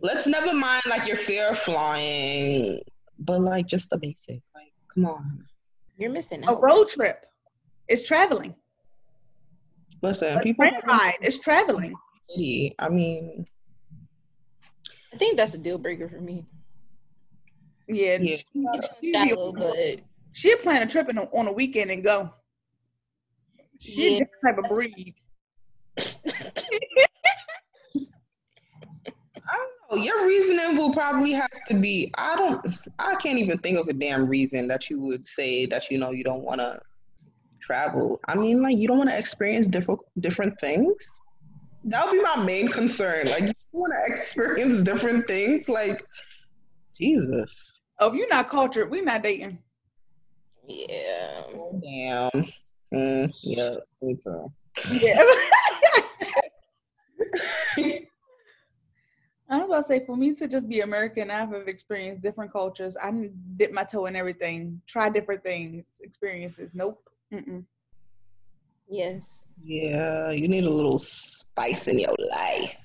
[0.02, 2.82] Let's never mind like your fear of flying,
[3.20, 4.42] but like just the basic.
[4.54, 5.46] Like, come on.
[5.98, 6.58] You're missing out.
[6.58, 7.26] A road trip
[7.88, 8.56] is traveling.
[10.02, 11.96] Listen, a people ride is traveling
[12.30, 12.76] city.
[12.80, 13.46] I mean,
[15.14, 16.46] I think that's a deal breaker for me.
[17.88, 18.38] Yeah, yeah.
[19.02, 20.02] She, shallow, but
[20.32, 22.34] she'll plan a trip a, on a weekend and go.
[23.80, 25.16] She's yeah, different type of breed.
[29.46, 29.83] I don't know.
[29.96, 32.12] Your reasoning will probably have to be.
[32.18, 32.66] I don't.
[33.00, 36.12] I can't even think of a damn reason that you would say that you know
[36.12, 36.80] you don't want to
[37.62, 38.20] travel.
[38.28, 41.20] I mean, like you don't want to experience different different things
[41.86, 43.28] that would be my main concern.
[43.28, 45.68] Like, you want to experience different things.
[45.68, 46.04] Like,
[46.98, 47.82] Jesus.
[48.00, 49.58] Oh, if you're not cultured, we're not dating.
[50.68, 51.44] Yeah.
[51.82, 52.32] Damn.
[52.94, 54.52] Mm, yeah, me too.
[54.92, 55.24] Yeah.
[59.54, 62.52] I was about to say, for me to just be American, I have experienced different
[62.52, 62.98] cultures.
[62.98, 63.12] I
[63.56, 66.72] dip my toe in everything, try different things, experiences.
[66.74, 67.08] Nope.
[67.32, 67.64] Mm-mm.
[68.90, 69.46] Yes.
[69.64, 72.76] Yeah, you need a little spice in your life.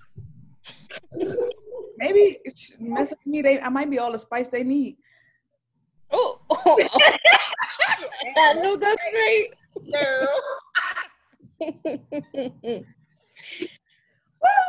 [1.96, 2.38] Maybe
[2.78, 3.40] mess with me.
[3.40, 4.98] They I might be all the spice they need.
[6.10, 6.88] Oh, oh.
[8.36, 9.48] I know that's right.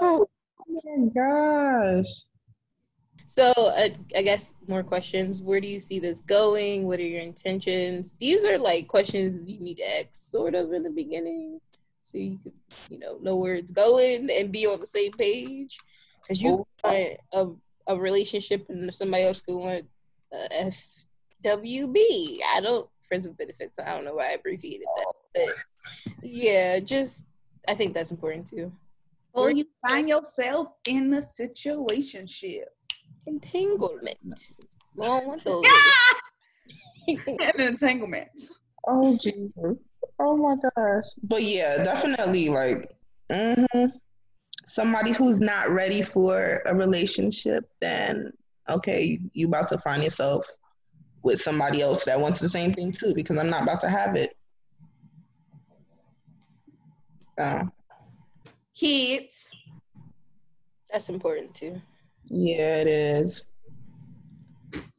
[0.69, 2.25] oh my gosh.
[3.25, 5.41] So uh, I guess more questions.
[5.41, 6.87] Where do you see this going?
[6.87, 8.15] What are your intentions?
[8.19, 11.61] These are like questions you need to ask sort of in the beginning.
[12.01, 12.53] so you could,
[12.89, 15.77] you know, know where it's going and be on the same page.
[16.21, 17.47] Because you want a,
[17.87, 19.85] a relationship and somebody else could want
[20.33, 20.71] a
[21.45, 22.37] FWB.
[22.55, 23.79] I don't friends with benefits.
[23.79, 27.29] I don't know why I abbreviated that, but yeah, just
[27.67, 28.71] I think that's important too.
[29.33, 32.69] Or you find yourself in a situation ship.
[33.27, 34.47] Entanglement.
[34.95, 35.63] We don't want those.
[37.27, 38.59] and entanglements.
[38.87, 39.83] Oh Jesus.
[40.19, 41.05] Oh my gosh.
[41.23, 42.91] But yeah, definitely like
[43.31, 43.85] mm-hmm.
[44.67, 48.33] somebody who's not ready for a relationship, then
[48.69, 50.45] okay, you about to find yourself
[51.23, 54.15] with somebody else that wants the same thing too, because I'm not about to have
[54.15, 54.35] it.
[57.39, 57.63] Uh,
[58.79, 59.51] Kids.
[60.91, 61.81] That's important too.
[62.29, 63.43] Yeah, it is.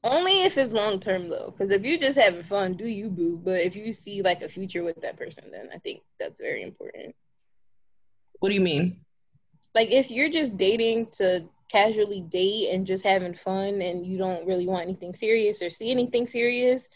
[0.04, 3.40] Only if it's long term though, because if you're just having fun, do you boo?
[3.42, 6.62] But if you see like a future with that person, then I think that's very
[6.62, 7.14] important.
[8.40, 9.00] What do you mean?
[9.74, 14.46] Like if you're just dating to casually date and just having fun, and you don't
[14.46, 16.90] really want anything serious or see anything serious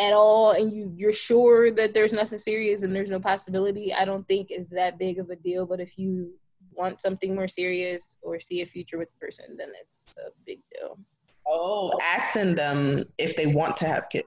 [0.00, 4.04] at all, and you you're sure that there's nothing serious and there's no possibility, I
[4.04, 5.66] don't think is that big of a deal.
[5.66, 6.32] But if you
[6.72, 10.60] want something more serious or see a future with the person, then it's a big
[10.72, 10.98] deal.
[11.46, 14.26] Oh, asking them if they want to have kids.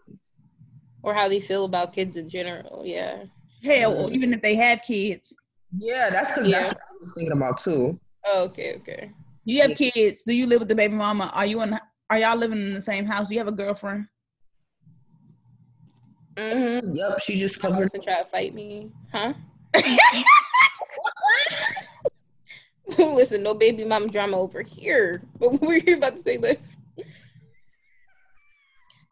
[1.03, 3.23] Or how they feel about kids in general, yeah.
[3.63, 4.15] Hell, mm-hmm.
[4.15, 5.34] even if they have kids.
[5.77, 6.62] Yeah, that's because yeah.
[6.62, 7.99] that's what I was thinking about too.
[8.25, 9.12] Oh, okay, okay.
[9.45, 10.23] You have kids.
[10.25, 11.31] Do you live with the baby mama?
[11.34, 11.79] Are you in
[12.10, 13.27] are y'all living in the same house?
[13.27, 14.07] Do you have a girlfriend?
[16.36, 16.94] Mm-hmm.
[16.94, 18.89] Yep, she just covered and try to fight me.
[19.12, 19.34] Huh?
[22.98, 25.22] Listen, no baby mom drama over here.
[25.39, 26.60] But what were you about to say, Liv?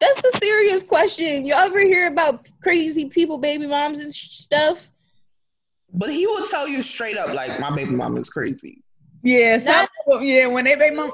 [0.00, 1.44] That's a serious question.
[1.44, 4.90] You ever hear about crazy people, baby moms and stuff?
[5.92, 8.82] But he will tell you straight up, like, my baby mom is crazy.
[9.22, 9.90] Yeah, Not,
[10.22, 10.46] yeah.
[10.46, 11.10] When they baby mom,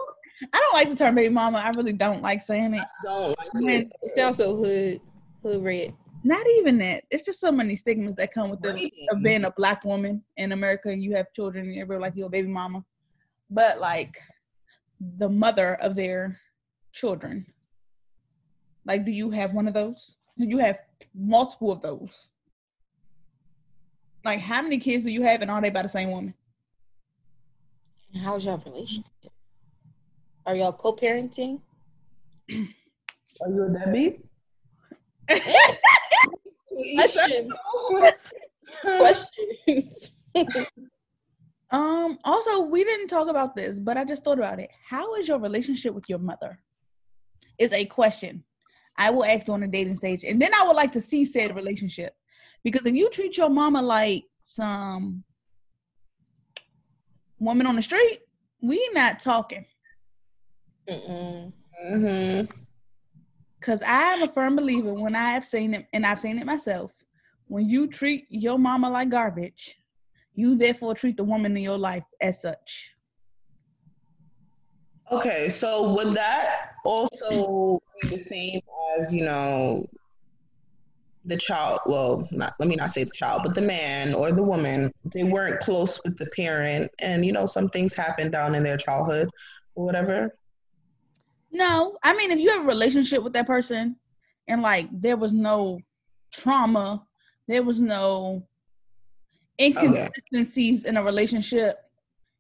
[0.53, 1.59] I don't like the term baby mama.
[1.59, 2.81] I really don't like saying it.
[2.81, 3.91] I don't like it.
[4.03, 5.01] It sounds so hood,
[5.47, 5.95] hood red.
[6.25, 7.05] Not even that.
[7.11, 10.53] It's just so many stigmas that come with the, of being a black woman in
[10.53, 12.85] America and you have children and everybody like your baby mama.
[13.49, 14.19] But like
[15.19, 16.39] the mother of their
[16.93, 17.47] children
[18.87, 20.17] like, do you have one of those?
[20.39, 20.79] Do you have
[21.13, 22.29] multiple of those?
[24.25, 26.35] Like, how many kids do you have, and are they by the same woman?
[28.23, 29.05] how's your relationship?
[30.47, 31.61] Are y'all co-parenting?
[32.51, 34.21] Are you a Debbie?
[36.95, 37.53] Questions.
[38.83, 40.13] Questions.
[41.71, 42.19] um.
[42.25, 44.71] Also, we didn't talk about this, but I just thought about it.
[44.85, 46.61] How is your relationship with your mother?
[47.59, 48.45] Is a question.
[48.99, 50.25] I will act on a dating stage.
[50.25, 52.15] And then I would like to see said relationship.
[52.65, 55.23] Because if you treat your mama like some
[57.39, 58.21] woman on the street,
[58.61, 59.65] we not talking.
[60.89, 62.41] Mm-hmm.
[63.67, 66.47] Cause I am a firm believer when I have seen it, and I've seen it
[66.47, 66.93] myself.
[67.49, 69.77] When you treat your mama like garbage,
[70.37, 72.91] you therefore treat the woman in your life as such.
[75.11, 78.61] Okay, so would that also be the same
[79.01, 79.85] as you know
[81.25, 81.81] the child?
[81.87, 84.93] Well, not let me not say the child, but the man or the woman.
[85.13, 88.77] They weren't close with the parent, and you know some things happened down in their
[88.77, 89.29] childhood
[89.75, 90.31] or whatever.
[91.53, 93.97] No, I mean if you have a relationship with that person,
[94.49, 95.81] and like there was no
[96.33, 97.05] trauma,
[97.47, 98.47] there was no
[99.61, 100.89] inconsistencies okay.
[100.89, 101.83] in a relationship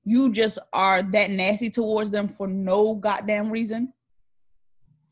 [0.04, 3.92] you just are that nasty towards them for no goddamn reason.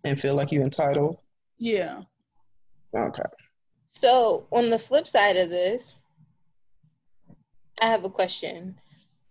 [0.04, 1.18] And feel like you're entitled?
[1.58, 2.02] Yeah.
[2.94, 3.22] Okay.
[3.88, 6.00] So on the flip side of this
[7.80, 8.78] i have a question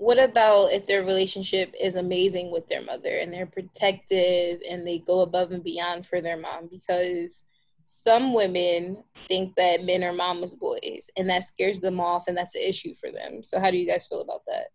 [0.03, 4.99] what about if their relationship is amazing with their mother and they're protective and they
[4.99, 6.67] go above and beyond for their mom?
[6.69, 7.45] Because
[7.85, 12.53] some women think that men are mama's boys and that scares them off and that's
[12.53, 13.41] an issue for them.
[13.41, 14.67] So how do you guys feel about that?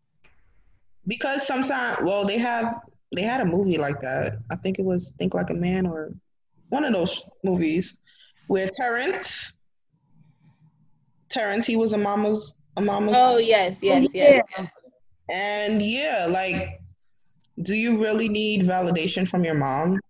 [1.06, 2.76] Because sometimes well they have
[3.14, 4.38] they had a movie like that.
[4.50, 6.14] I think it was think like a man or
[6.70, 7.98] one of those movies
[8.48, 9.52] with terrence.
[11.28, 14.68] Terrence he was a mama's a mama's oh yes yes yes, yes.
[15.30, 16.80] And yeah like
[17.62, 20.00] do you really need validation from your mom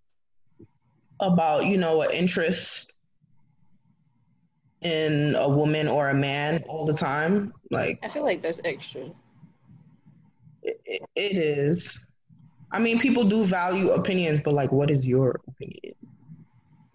[1.21, 2.93] about you know an interest
[4.83, 9.11] in a woman or a man all the time like i feel like that's extra
[10.63, 12.01] it, it is.
[12.71, 15.95] I mean, people do value opinions, but like, what is your opinion?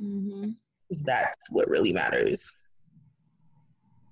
[0.01, 0.49] Mm-hmm.
[0.89, 2.51] Is that what really matters?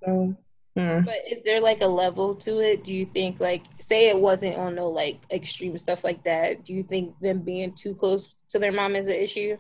[0.04, 0.36] So,
[0.78, 1.06] Mm.
[1.06, 2.84] But is there like a level to it?
[2.84, 6.64] Do you think like say it wasn't on no like extreme stuff like that?
[6.64, 9.58] Do you think them being too close to their mom is an issue?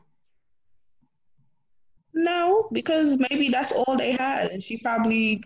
[2.14, 5.43] No, because maybe that's all they had, and she probably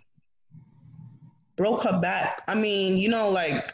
[1.56, 2.44] broke her back.
[2.48, 3.74] I mean, you know, like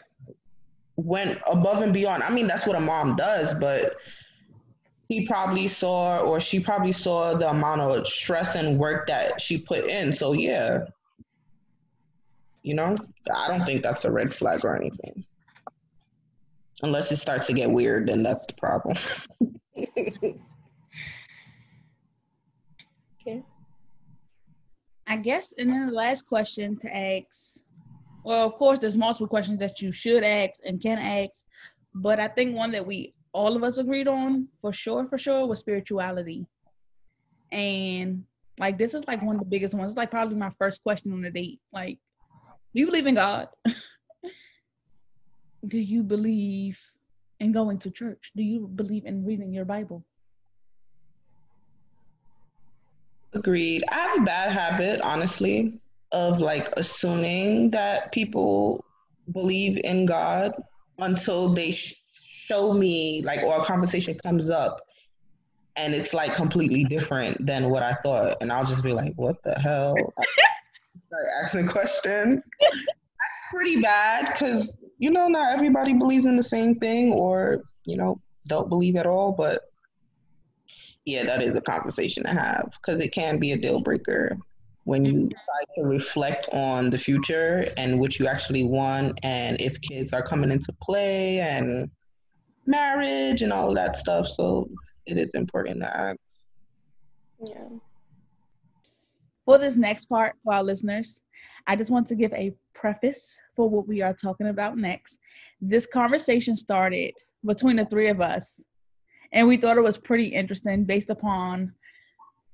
[0.96, 2.22] went above and beyond.
[2.22, 3.96] I mean, that's what a mom does, but
[5.08, 9.58] he probably saw or she probably saw the amount of stress and work that she
[9.58, 10.12] put in.
[10.12, 10.80] So yeah.
[12.62, 12.96] You know,
[13.34, 15.24] I don't think that's a red flag or anything.
[16.82, 18.96] Unless it starts to get weird, then that's the problem.
[23.20, 23.42] okay.
[25.06, 27.60] I guess, and then the last question to ask.
[28.24, 31.32] Well, of course, there's multiple questions that you should ask and can ask,
[31.94, 35.46] but I think one that we all of us agreed on for sure, for sure,
[35.46, 36.46] was spirituality.
[37.50, 38.24] And
[38.58, 39.92] like this is like one of the biggest ones.
[39.92, 41.60] It's like probably my first question on the date.
[41.72, 41.98] Like,
[42.74, 43.48] do you believe in God?
[45.68, 46.80] do you believe
[47.40, 48.30] in going to church?
[48.34, 50.04] Do you believe in reading your Bible?
[53.34, 53.84] Agreed.
[53.90, 55.80] I have a bad habit, honestly,
[56.12, 58.84] of like assuming that people
[59.32, 60.52] believe in God
[60.98, 64.80] until they sh- show me like or a conversation comes up
[65.76, 68.36] and it's like completely different than what I thought.
[68.40, 69.96] And I'll just be like, what the hell?
[71.12, 72.42] start asking questions.
[72.60, 77.96] That's pretty bad because, you know, not everybody believes in the same thing or, you
[77.96, 79.32] know, don't believe at all.
[79.32, 79.62] But
[81.04, 84.36] yeah, that is a conversation to have because it can be a deal breaker
[84.84, 89.80] when you try to reflect on the future and what you actually want and if
[89.80, 91.88] kids are coming into play and
[92.66, 94.26] marriage and all of that stuff.
[94.26, 94.68] So
[95.06, 96.18] it is important to ask.
[97.44, 97.68] Yeah.
[99.44, 101.20] For this next part, for our listeners,
[101.66, 105.18] I just want to give a preface for what we are talking about next.
[105.60, 107.14] This conversation started
[107.44, 108.62] between the three of us,
[109.32, 111.72] and we thought it was pretty interesting based upon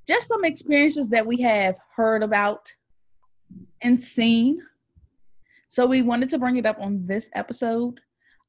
[0.08, 2.72] just some experiences that we have heard about
[3.82, 4.58] and seen.
[5.68, 8.00] So we wanted to bring it up on this episode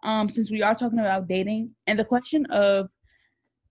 [0.03, 2.89] um, since we are talking about dating and the question of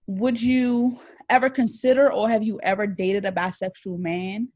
[0.06, 0.98] would you
[1.30, 4.48] ever consider or have you ever dated a bisexual man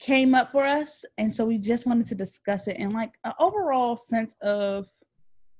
[0.00, 3.32] came up for us and so we just wanted to discuss it and like an
[3.38, 4.86] overall sense of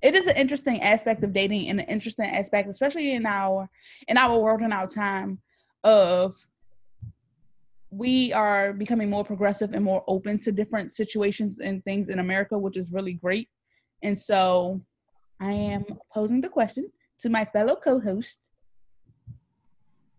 [0.01, 3.69] it is an interesting aspect of dating and an interesting aspect especially in our
[4.09, 5.39] in our world and our time
[5.85, 6.37] of
[7.91, 12.59] we are becoming more progressive and more open to different situations and things in america
[12.59, 13.49] which is really great.
[14.03, 14.81] And so
[15.41, 15.85] i am
[16.15, 18.41] posing the question to my fellow co-host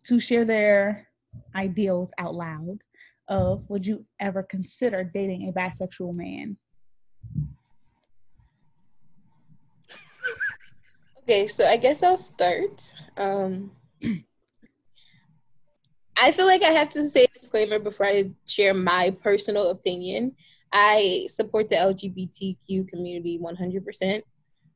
[0.03, 1.07] to share their
[1.55, 2.77] ideals out loud
[3.31, 6.57] of would you ever consider dating a bisexual man?
[11.23, 12.83] Okay, so I guess I'll start.
[13.15, 13.71] Um,
[16.17, 20.35] I feel like I have to say a disclaimer before I share my personal opinion.
[20.73, 24.21] I support the LGBTQ community 100%.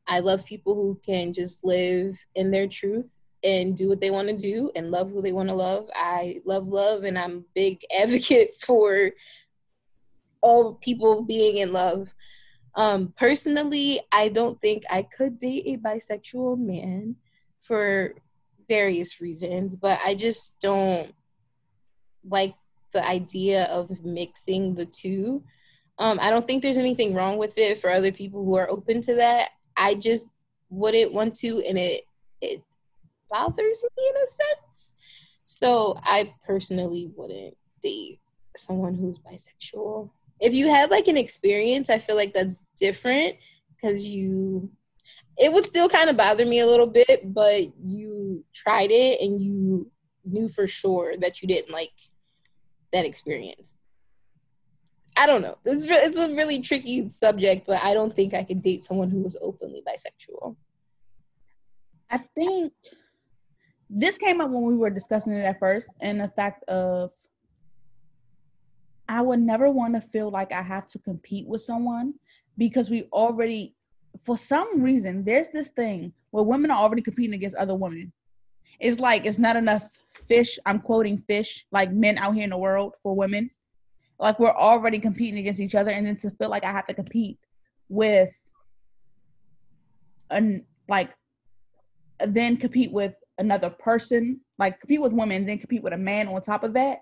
[0.07, 4.27] I love people who can just live in their truth and do what they want
[4.27, 5.87] to do and love who they want to love.
[5.93, 9.11] I love love and I'm a big advocate for
[10.41, 12.13] all people being in love.
[12.75, 17.15] Um, personally, I don't think I could date a bisexual man
[17.61, 18.15] for
[18.67, 21.13] various reasons, but I just don't
[22.27, 22.55] like
[22.91, 25.43] the idea of mixing the two.
[25.99, 29.01] Um, I don't think there's anything wrong with it for other people who are open
[29.01, 29.49] to that.
[29.77, 30.31] I just
[30.69, 32.03] wouldn't want to, and it
[32.41, 32.61] it
[33.29, 34.93] bothers me in a sense.
[35.43, 38.19] So I personally wouldn't date
[38.57, 40.09] someone who's bisexual.
[40.39, 43.35] If you had like an experience, I feel like that's different
[43.69, 44.71] because you
[45.37, 49.41] it would still kind of bother me a little bit, but you tried it and
[49.41, 49.91] you
[50.23, 51.91] knew for sure that you didn't like
[52.91, 53.75] that experience.
[55.17, 55.57] I don't know.
[55.65, 59.09] It's re- it's a really tricky subject, but I don't think I could date someone
[59.09, 60.55] who was openly bisexual.
[62.09, 62.73] I think
[63.89, 67.11] this came up when we were discussing it at first, and the fact of
[69.07, 72.15] I would never want to feel like I have to compete with someone
[72.57, 73.75] because we already,
[74.23, 78.11] for some reason, there's this thing where women are already competing against other women.
[78.79, 80.57] It's like it's not enough fish.
[80.65, 83.51] I'm quoting fish, like men out here in the world for women.
[84.19, 86.93] Like we're already competing against each other, and then to feel like I have to
[86.93, 87.37] compete
[87.89, 88.33] with,
[90.31, 91.11] and like,
[92.25, 96.41] then compete with another person, like compete with women, then compete with a man on
[96.41, 96.99] top of that.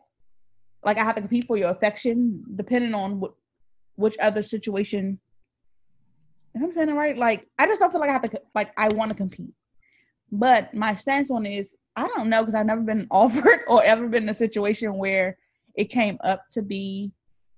[0.86, 3.34] like I have to compete for your affection, depending on what
[3.96, 5.20] which other situation.
[6.56, 8.72] If I'm saying it right, like I just don't feel like I have to like
[8.78, 9.54] I want to compete.
[10.32, 14.08] But my stance on is I don't know because I've never been offered or ever
[14.08, 15.38] been in a situation where
[15.76, 17.12] it came up to be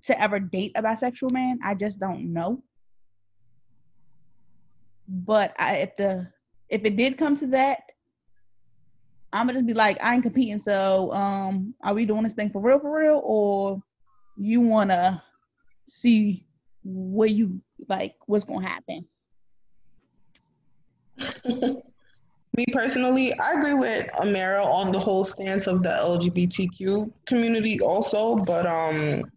[0.05, 1.59] to ever date a bisexual man.
[1.63, 2.63] I just don't know.
[5.07, 6.28] But I, if the
[6.69, 7.80] if it did come to that,
[9.36, 10.61] I'm gonna just be like, I ain't competing.
[10.61, 13.83] So, um, are we doing this thing for real, for real, or
[14.38, 15.21] you wanna
[15.89, 16.45] see
[16.83, 17.59] what you
[17.89, 19.05] like, what's gonna happen?
[22.57, 28.38] Me personally, I agree with Amara on the whole stance of the LGBTQ community, also,
[28.38, 29.29] but um,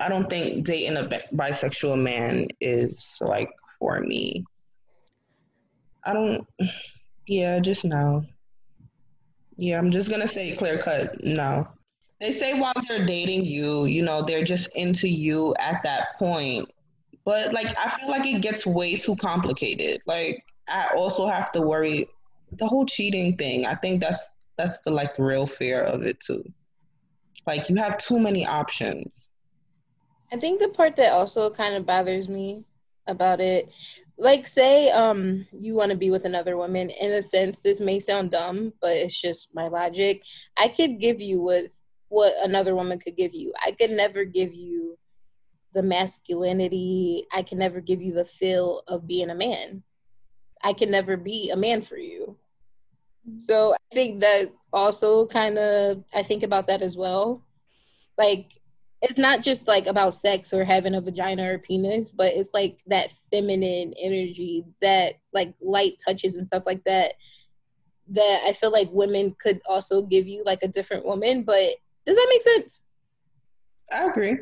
[0.00, 4.44] I don't think dating a bisexual man is like for me.
[6.04, 6.46] I don't.
[7.28, 8.24] Yeah, just no.
[9.56, 11.22] Yeah, I'm just gonna say clear cut.
[11.22, 11.68] No.
[12.20, 16.70] They say while they're dating you, you know, they're just into you at that point.
[17.24, 20.00] But like, I feel like it gets way too complicated.
[20.06, 22.08] Like, I also have to worry
[22.58, 23.66] the whole cheating thing.
[23.66, 26.44] I think that's that's the like real fear of it too.
[27.46, 29.28] Like, you have too many options.
[30.32, 32.64] I think the part that also kind of bothers me
[33.06, 33.68] about it
[34.18, 37.98] like say um you want to be with another woman in a sense this may
[37.98, 40.22] sound dumb but it's just my logic.
[40.56, 41.64] I could give you what
[42.08, 43.54] what another woman could give you.
[43.64, 44.98] I could never give you
[45.72, 47.26] the masculinity.
[47.32, 49.82] I can never give you the feel of being a man.
[50.62, 52.36] I can never be a man for you.
[53.38, 57.44] So i think that also kind of i think about that as well.
[58.18, 58.61] Like
[59.02, 62.78] it's not just like about sex or having a vagina or penis, but it's like
[62.86, 67.14] that feminine energy, that like light touches and stuff like that.
[68.08, 71.42] That I feel like women could also give you like a different woman.
[71.42, 71.70] But
[72.06, 72.82] does that make sense?
[73.90, 74.38] I agree.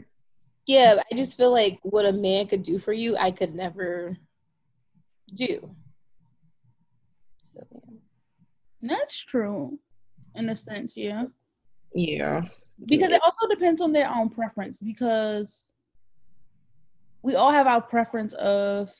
[0.66, 4.18] Yeah, I just feel like what a man could do for you, I could never
[5.34, 5.74] do.
[7.42, 7.60] So,
[8.82, 9.78] That's true,
[10.34, 11.24] in a sense, yeah.
[11.94, 12.42] Yeah
[12.86, 15.72] because it also depends on their own preference because
[17.22, 18.90] we all have our preference of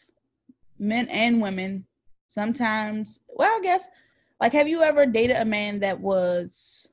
[0.79, 1.85] men and women
[2.29, 3.21] sometimes.
[3.29, 3.89] Well i guess
[4.41, 6.89] like have you ever dated a man that was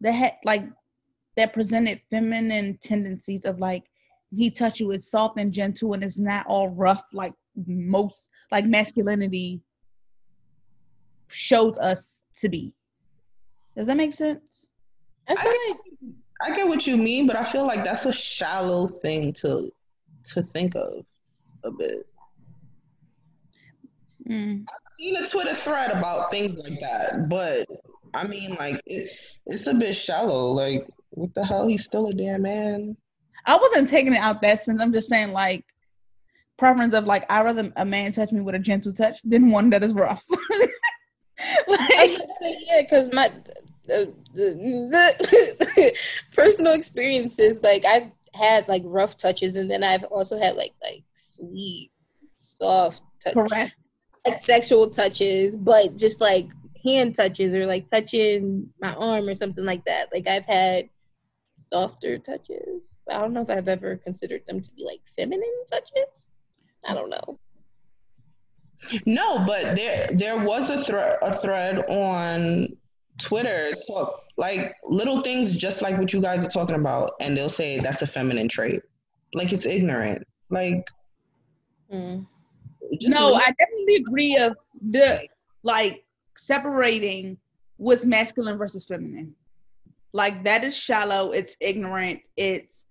[0.00, 0.64] that had like
[1.36, 3.84] that presented feminine tendencies of like
[4.34, 7.32] he touch you it's soft and gentle and it's not all rough like
[7.66, 9.60] most like masculinity
[11.28, 12.72] shows us to be?
[13.76, 14.65] Does that make sense
[15.28, 18.12] I feel I, like I get what you mean, but I feel like that's a
[18.12, 19.70] shallow thing to
[20.26, 21.04] to think of
[21.64, 22.06] a bit.
[24.28, 24.64] Mm.
[24.68, 27.66] I've seen a Twitter thread about things like that, but
[28.12, 29.10] I mean, like it,
[29.46, 30.52] it's a bit shallow.
[30.52, 31.66] Like, what the hell?
[31.66, 32.96] He's still a damn man.
[33.46, 34.80] I wasn't taking it out that sense.
[34.80, 35.64] I'm just saying, like,
[36.56, 39.70] preference of like, I rather a man touch me with a gentle touch than one
[39.70, 40.24] that is rough.
[40.28, 40.40] like,
[41.68, 43.30] I was say yeah, because my
[43.86, 45.92] the, the
[46.34, 51.04] personal experiences like i've had like rough touches and then i've also had like like
[51.14, 51.90] sweet
[52.36, 53.46] soft touches.
[53.46, 53.74] Correct.
[54.26, 56.48] like sexual touches but just like
[56.84, 60.08] hand touches or like touching my arm or something like that.
[60.12, 60.88] Like i've had
[61.58, 62.82] softer touches.
[63.10, 66.30] I don't know if i've ever considered them to be like feminine touches.
[66.86, 67.38] I don't know.
[69.04, 72.76] No but there there was a thread a thread on
[73.18, 77.48] Twitter talk like little things just like what you guys are talking about, and they'll
[77.48, 78.82] say that's a feminine trait.
[79.34, 80.26] Like it's ignorant.
[80.50, 80.86] Like
[81.92, 82.26] mm.
[83.02, 84.56] No, I definitely agree of
[84.90, 85.26] the
[85.62, 86.04] like
[86.36, 87.36] separating
[87.76, 89.34] what's masculine versus feminine.
[90.12, 92.84] Like that is shallow, it's ignorant, it's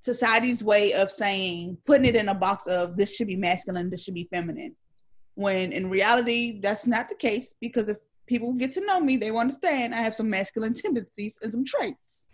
[0.00, 4.02] society's way of saying putting it in a box of this should be masculine, this
[4.02, 4.74] should be feminine.
[5.34, 7.98] When in reality, that's not the case because if
[8.30, 11.64] people get to know me, they will understand I have some masculine tendencies and some
[11.64, 12.26] traits.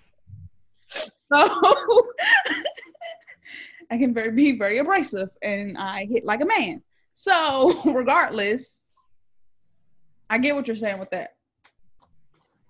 [0.92, 1.09] So
[3.90, 6.82] I can very, be very abrasive and I hit like a man.
[7.14, 8.90] So regardless,
[10.28, 11.30] I get what you're saying with that.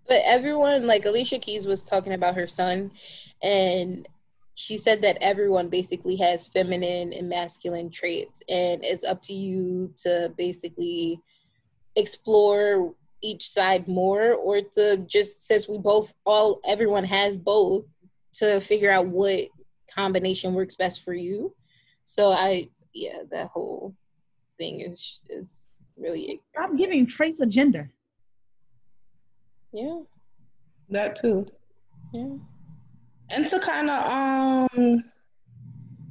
[0.07, 2.93] But everyone, like Alicia Keys was talking about her son,
[3.43, 4.07] and
[4.55, 9.93] she said that everyone basically has feminine and masculine traits, and it's up to you
[10.05, 11.21] to basically
[11.97, 17.85] explore each side more or to just since we both all everyone has both
[18.35, 19.49] to figure out what
[19.93, 21.55] combination works best for you.
[22.05, 23.95] So i yeah that whole
[24.59, 27.91] thing is is really i'm giving traits a gender.
[29.73, 30.01] Yeah.
[30.89, 31.47] That too.
[32.13, 32.37] Yeah.
[33.31, 35.05] And to kind of um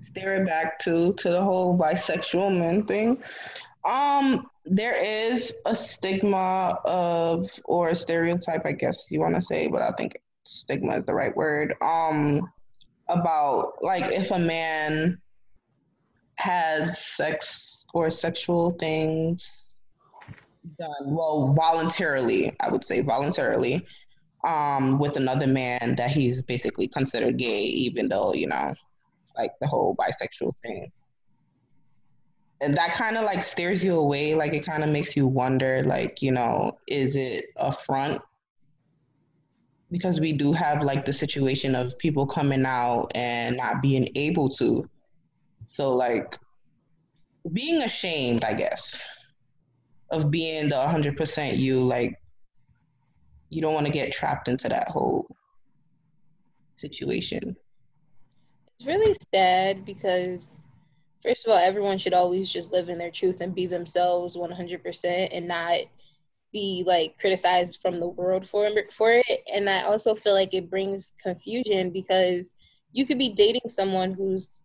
[0.01, 3.21] steer it back to to the whole bisexual men thing.
[3.83, 9.67] Um, there is a stigma of or a stereotype, I guess you want to say,
[9.67, 11.75] but I think stigma is the right word.
[11.81, 12.49] Um,
[13.07, 15.19] about like if a man
[16.35, 19.63] has sex or sexual things
[20.79, 23.85] done well voluntarily i would say voluntarily
[24.47, 28.73] um with another man that he's basically considered gay even though you know
[29.37, 30.91] like the whole bisexual thing
[32.61, 36.21] that kind of like stares you away like it kind of makes you wonder like
[36.21, 38.21] you know is it a front?
[39.91, 44.49] Because we do have like the situation of people coming out and not being able
[44.49, 44.89] to.
[45.67, 46.37] So like
[47.53, 48.99] being ashamed i guess
[50.09, 52.19] of being the 100% you like
[53.49, 55.27] you don't want to get trapped into that whole
[56.75, 57.55] situation.
[58.77, 60.57] It's really sad because
[61.25, 65.29] first of all everyone should always just live in their truth and be themselves 100%
[65.31, 65.79] and not
[66.53, 70.69] be like criticized from the world for for it and i also feel like it
[70.69, 72.55] brings confusion because
[72.93, 74.61] you could be dating someone who's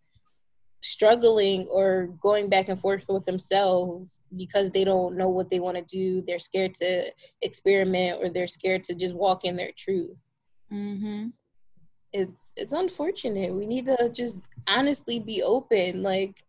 [0.81, 5.77] struggling or going back and forth with themselves because they don't know what they want
[5.77, 6.23] to do.
[6.25, 10.17] They're scared to experiment or they're scared to just walk in their truth.
[10.71, 11.27] Mm-hmm.
[12.13, 13.53] It's it's unfortunate.
[13.53, 16.01] We need to just honestly be open.
[16.03, 16.43] Like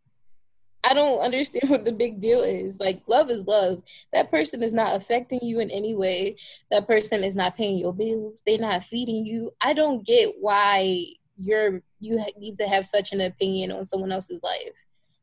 [0.85, 2.81] I don't understand what the big deal is.
[2.81, 3.83] Like love is love.
[4.13, 6.37] That person is not affecting you in any way.
[6.71, 8.43] That person is not paying your bills.
[8.47, 9.53] They're not feeding you.
[9.61, 11.07] I don't get why
[11.39, 14.73] you're you need to have such an opinion on someone else's life.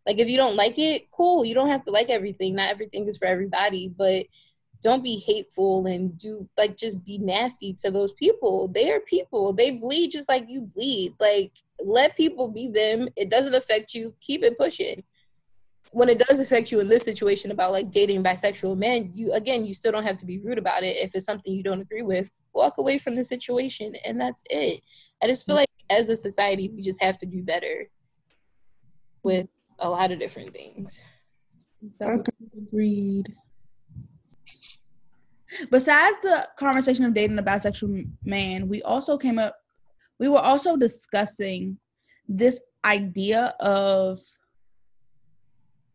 [0.07, 1.45] Like if you don't like it, cool.
[1.45, 2.55] You don't have to like everything.
[2.55, 4.25] Not everything is for everybody, but
[4.81, 8.69] don't be hateful and do like just be nasty to those people.
[8.69, 9.53] They are people.
[9.53, 11.15] They bleed just like you bleed.
[11.19, 11.51] Like
[11.83, 13.09] let people be them.
[13.15, 14.13] It doesn't affect you.
[14.21, 15.03] Keep it pushing.
[15.91, 19.65] When it does affect you in this situation about like dating bisexual men, you again,
[19.65, 20.97] you still don't have to be rude about it.
[20.97, 24.81] If it's something you don't agree with, walk away from the situation and that's it.
[25.21, 27.89] I just feel like as a society, we just have to do better
[29.23, 29.47] with
[29.79, 31.03] a lot of different things.
[32.01, 32.31] Okay.
[32.55, 33.35] Agreed.
[35.71, 39.55] Besides the conversation of dating a bisexual man, we also came up,
[40.19, 41.77] we were also discussing
[42.27, 44.19] this idea of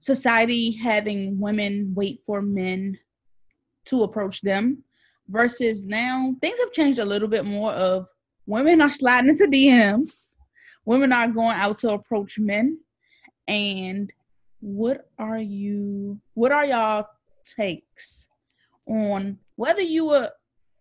[0.05, 2.99] society having women wait for men
[3.87, 4.85] to approach them
[5.29, 8.07] versus now things have changed a little bit more of
[8.47, 10.27] women are sliding into DMs,
[10.85, 12.79] women are going out to approach men.
[13.49, 14.13] And
[14.61, 17.07] what are you what are y'all
[17.57, 18.27] takes
[18.87, 20.31] on whether you were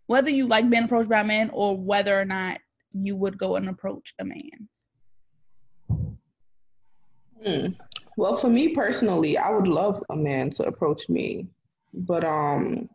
[0.07, 2.59] whether you like being approached by a man or whether or not
[2.93, 4.69] you would go and approach a man?
[7.41, 7.67] Hmm.
[8.17, 11.47] Well, for me personally, I would love a man to approach me,
[11.93, 12.89] but um,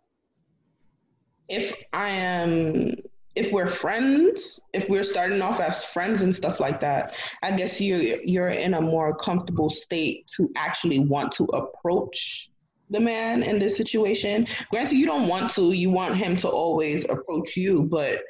[1.48, 2.94] if I am
[3.38, 7.80] if we're friends, if we're starting off as friends and stuff like that, I guess
[7.80, 12.50] you you're in a more comfortable state to actually want to approach
[12.90, 14.46] the man in this situation.
[14.70, 18.22] Granted, you don't want to, you want him to always approach you, but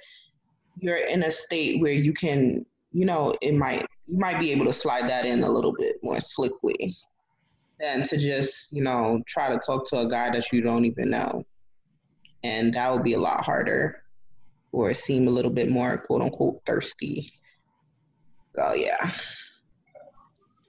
[0.78, 4.64] you're in a state where you can, you know, it might you might be able
[4.64, 6.96] to slide that in a little bit more slickly
[7.78, 11.10] than to just, you know, try to talk to a guy that you don't even
[11.10, 11.44] know.
[12.42, 14.02] And that would be a lot harder
[14.72, 17.30] or seem a little bit more quote unquote thirsty.
[18.56, 19.12] So yeah.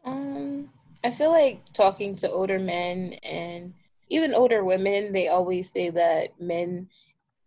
[0.05, 0.69] Um,
[1.03, 3.73] I feel like talking to older men and
[4.09, 6.89] even older women, they always say that men,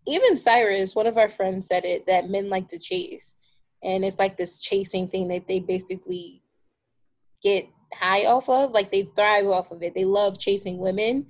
[0.06, 3.36] even Cyrus, one of our friends said it, that men like to chase.
[3.82, 6.42] And it's like this chasing thing that they basically
[7.42, 8.72] get high off of.
[8.72, 9.94] Like they thrive off of it.
[9.94, 11.26] They love chasing women.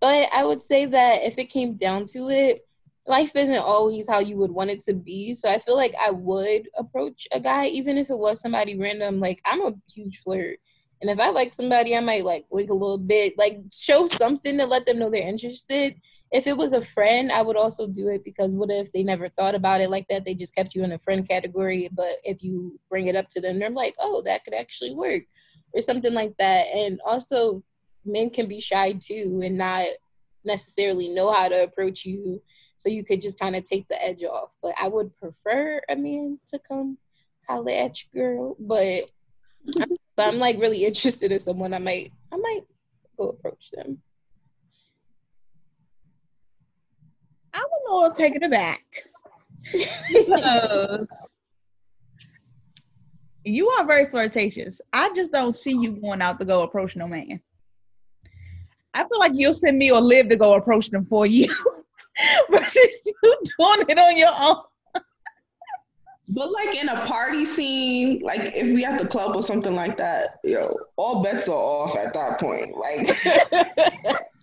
[0.00, 2.66] But I would say that if it came down to it,
[3.06, 5.34] life isn't always how you would want it to be.
[5.34, 9.20] So I feel like I would approach a guy, even if it was somebody random.
[9.20, 10.58] Like I'm a huge flirt.
[11.00, 14.56] And if I like somebody, I might like wink a little bit, like show something
[14.58, 15.96] to let them know they're interested.
[16.34, 19.28] If it was a friend, I would also do it because what if they never
[19.28, 20.24] thought about it like that?
[20.24, 21.88] They just kept you in a friend category.
[21.92, 25.22] But if you bring it up to them, they're like, oh, that could actually work
[25.72, 26.66] or something like that.
[26.74, 27.62] And also,
[28.04, 29.86] men can be shy too and not
[30.44, 32.42] necessarily know how to approach you
[32.76, 34.50] so you could just kind of take the edge off.
[34.60, 36.98] But I would prefer a man to come
[37.48, 38.56] holler at you, girl.
[38.58, 39.04] But
[40.16, 41.72] but I'm like really interested in someone.
[41.72, 42.62] I might I might
[43.16, 44.02] go approach them.
[47.54, 48.84] I'm a little taken aback.
[49.72, 51.06] because
[53.46, 54.80] You are very flirtatious.
[54.92, 57.40] I just don't see you going out to go approach no man.
[58.94, 61.54] I feel like you'll send me or Liv to go approach them for you.
[62.50, 64.62] versus you doing it on your own.
[66.28, 69.98] But like in a party scene, like if we at the club or something like
[69.98, 72.74] that, yo, all bets are off at that point.
[72.76, 74.20] Like, like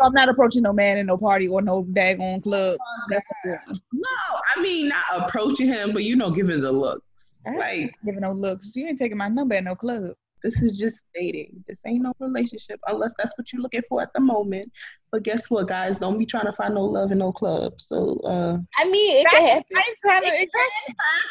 [0.00, 2.76] I'm not approaching no man in no party or no daggone club.
[3.10, 4.08] no,
[4.56, 7.40] I mean not approaching him, but you know, giving the looks.
[7.46, 8.74] Like giving no looks.
[8.74, 10.14] You ain't taking my number at no club.
[10.44, 11.64] This is just dating.
[11.66, 14.70] This ain't no relationship unless that's what you're looking for at the moment.
[15.10, 15.98] But guess what, guys?
[15.98, 17.80] Don't be trying to find no love in no club.
[17.80, 19.64] So uh I mean it can happen.
[19.74, 20.50] I trying to, it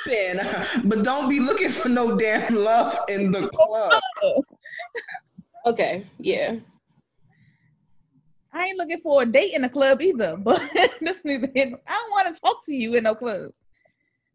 [0.08, 0.90] can happen.
[0.90, 4.02] but don't be looking for no damn love in the club.
[5.68, 6.56] okay, yeah.
[8.54, 10.62] I ain't looking for a date in a club either, but
[11.02, 13.52] this neither I don't want to talk to you in no club.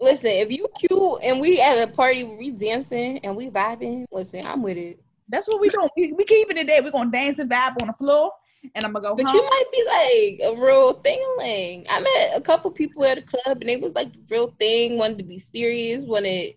[0.00, 4.04] Listen, if you cute and we at a party, we dancing and we vibing.
[4.12, 5.00] Listen, I'm with it.
[5.28, 5.88] That's what we doing.
[5.96, 6.82] We, we keeping it there.
[6.82, 8.32] We're gonna dance and vibe on the floor,
[8.74, 9.14] and I'm gonna go.
[9.16, 9.36] But home.
[9.36, 9.84] you might be
[10.40, 11.86] like a real thingling.
[11.90, 14.98] I met a couple people at a club, and they was like the real thing.
[14.98, 16.04] Wanted to be serious.
[16.04, 16.54] Wanted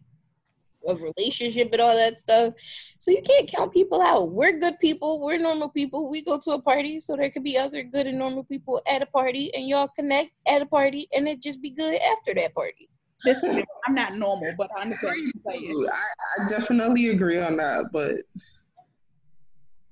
[0.88, 2.53] a relationship and all that stuff.
[2.97, 4.32] So you can't count people out.
[4.32, 5.19] We're good people.
[5.19, 6.09] We're normal people.
[6.09, 9.01] We go to a party, so there could be other good and normal people at
[9.01, 12.53] a party, and y'all connect at a party, and it just be good after that
[12.53, 12.89] party.
[13.23, 15.32] This I'm not normal, but I understand.
[15.47, 15.53] I,
[15.93, 18.15] I definitely agree on that, but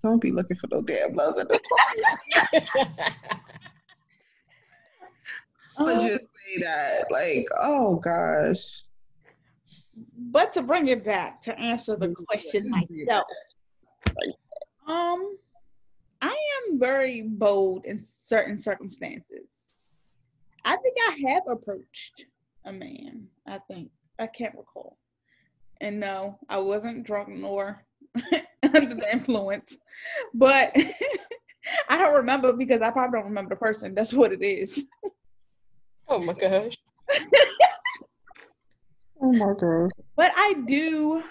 [0.02, 2.68] don't be looking for no damn love in the party,
[5.78, 8.84] But um, just say that, like, oh gosh.
[10.22, 13.26] But to bring it back to answer the question myself,
[14.86, 15.38] um,
[16.22, 16.36] I
[16.68, 19.48] am very bold in certain circumstances.
[20.66, 22.26] I think I have approached
[22.66, 23.28] a man.
[23.48, 24.98] I think I can't recall.
[25.80, 27.86] And no, I wasn't drunk nor
[28.64, 29.78] under the influence,
[30.34, 30.76] but
[31.90, 33.96] I don't remember because I probably don't remember the person.
[33.96, 34.86] That's what it is.
[36.10, 36.76] Oh my gosh.
[39.22, 39.92] oh my gosh.
[40.16, 41.24] But I do.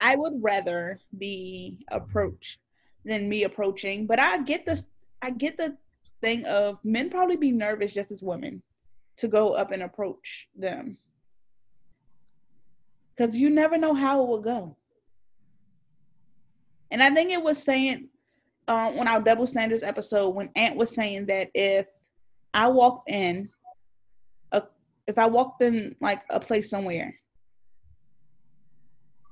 [0.00, 2.58] I would rather be approached
[3.04, 4.06] than me approaching.
[4.06, 4.84] But I get this.
[5.22, 5.76] I get the
[6.20, 8.62] thing of men probably be nervous just as women
[9.16, 10.96] to go up and approach them.
[13.16, 14.76] Because you never know how it will go.
[16.90, 18.08] And I think it was saying
[18.68, 21.86] um, on our double standards episode when Aunt was saying that if
[22.54, 23.48] I walked in,
[25.06, 27.14] if I walked in like a place somewhere,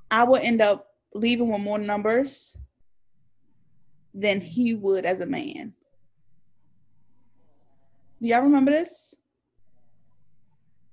[0.09, 2.55] I would end up leaving with more numbers
[4.13, 5.73] than he would as a man.
[8.21, 9.15] Do y'all remember this?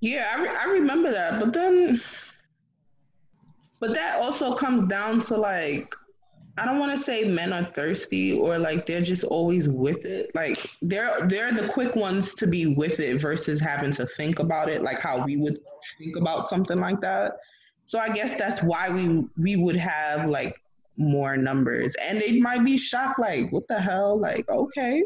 [0.00, 1.40] Yeah, I, re- I remember that.
[1.40, 2.00] But then,
[3.80, 5.94] but that also comes down to like,
[6.58, 10.30] I don't want to say men are thirsty or like they're just always with it.
[10.34, 14.68] Like they're they're the quick ones to be with it versus having to think about
[14.68, 15.58] it, like how we would
[15.98, 17.36] think about something like that.
[17.86, 20.60] So I guess that's why we we would have like
[20.98, 24.18] more numbers, and they might be shocked, like, what the hell?
[24.18, 25.04] Like, okay,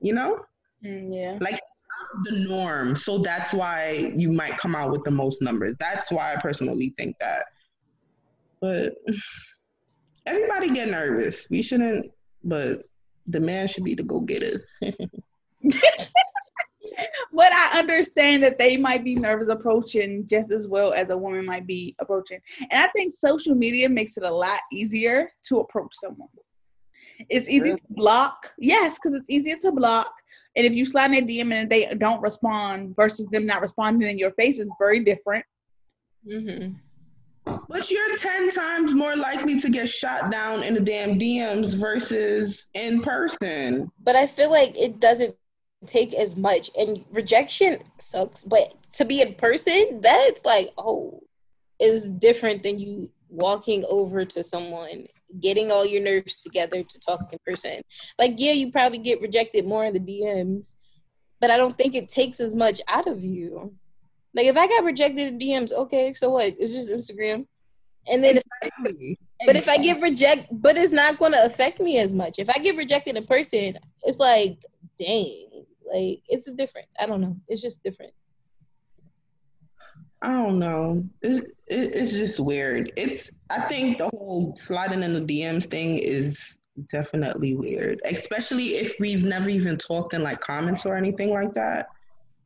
[0.00, 0.44] you know,
[0.84, 1.60] mm, yeah, like
[2.24, 2.96] the norm.
[2.96, 5.76] So that's why you might come out with the most numbers.
[5.78, 7.46] That's why I personally think that.
[8.60, 8.94] But
[10.30, 11.48] everybody get nervous.
[11.50, 12.10] We shouldn't,
[12.44, 12.86] but
[13.26, 14.62] the man should be the go getter.
[17.32, 21.44] but I understand that they might be nervous approaching just as well as a woman
[21.44, 22.40] might be approaching.
[22.70, 26.28] And I think social media makes it a lot easier to approach someone.
[27.28, 27.80] It's easy really?
[27.80, 28.52] to block.
[28.58, 30.12] Yes, because it's easier to block.
[30.56, 34.08] And if you slide in a DM and they don't respond versus them not responding
[34.10, 35.44] in your face is very different.
[36.26, 36.74] Mm-hmm.
[37.44, 42.66] But you're 10 times more likely to get shot down in the damn DMs versus
[42.74, 43.90] in person.
[44.02, 45.34] But I feel like it doesn't
[45.86, 46.70] take as much.
[46.78, 48.44] And rejection sucks.
[48.44, 51.22] But to be in person, that's like, oh,
[51.78, 55.06] is different than you walking over to someone
[55.40, 57.80] getting all your nerves together to talk in person.
[58.18, 60.76] Like, yeah, you probably get rejected more in the DMs,
[61.40, 63.74] but I don't think it takes as much out of you.
[64.34, 66.54] Like, if I got rejected in DMs, okay, so what?
[66.58, 67.46] It's just Instagram.
[68.10, 69.18] And then exactly.
[69.40, 72.12] if I, but if I get rejected, but it's not going to affect me as
[72.12, 72.38] much.
[72.38, 74.58] If I get rejected in person, it's like,
[74.98, 76.88] dang, like it's a difference.
[76.98, 77.36] I don't know.
[77.48, 78.12] It's just different.
[80.22, 81.04] I don't know.
[81.22, 82.92] It, it, it's just weird.
[82.96, 86.58] It's I think the whole sliding in the DMs thing is
[86.90, 91.88] definitely weird, especially if we've never even talked in like comments or anything like that.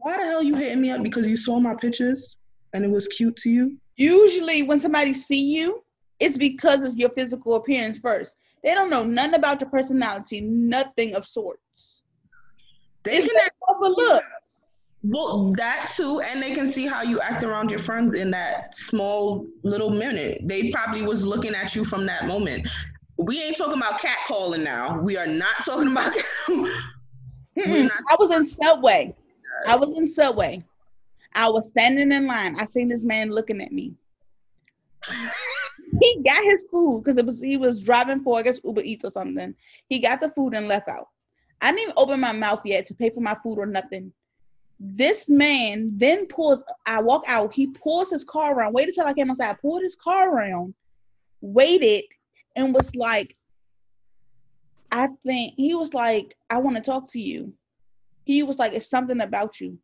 [0.05, 2.37] Why the hell you hitting me up because you saw my pictures
[2.75, 3.79] and it was cute to you?
[3.97, 5.83] Usually, when somebody see you,
[6.21, 8.37] it's because it's your physical appearance first.
[8.63, 12.03] They don't know nothing about your personality, nothing of sorts.
[13.05, 13.51] They It's can based
[13.83, 14.25] a look.
[15.05, 18.77] well that too, and they can see how you act around your friends in that
[18.77, 20.43] small little minute.
[20.45, 22.69] They probably was looking at you from that moment.
[23.17, 25.01] We ain't talking about cat calling now.
[25.01, 26.13] We are not talking about.
[27.57, 29.15] I was in Subway.
[29.67, 30.63] I was in Subway.
[31.35, 32.57] I was standing in line.
[32.59, 33.95] I seen this man looking at me.
[36.01, 39.05] He got his food because it was he was driving for I guess Uber Eats
[39.05, 39.55] or something.
[39.89, 41.09] He got the food and left out.
[41.61, 44.13] I didn't even open my mouth yet to pay for my food or nothing.
[44.81, 46.65] This man then pulls.
[46.85, 47.55] I walk out.
[47.55, 48.73] He pulls his car around.
[48.73, 49.61] Waited till I came outside.
[49.61, 50.75] Pulled his car around.
[51.41, 52.05] Waited
[52.57, 53.37] and was like,
[54.91, 57.53] I think he was like, I want to talk to you.
[58.25, 59.79] He was like, it's something about you.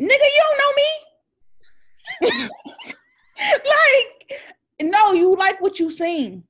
[0.00, 0.72] Nigga, you don't know
[2.40, 2.50] me.
[3.40, 4.40] like,
[4.82, 6.44] no, you like what you seen.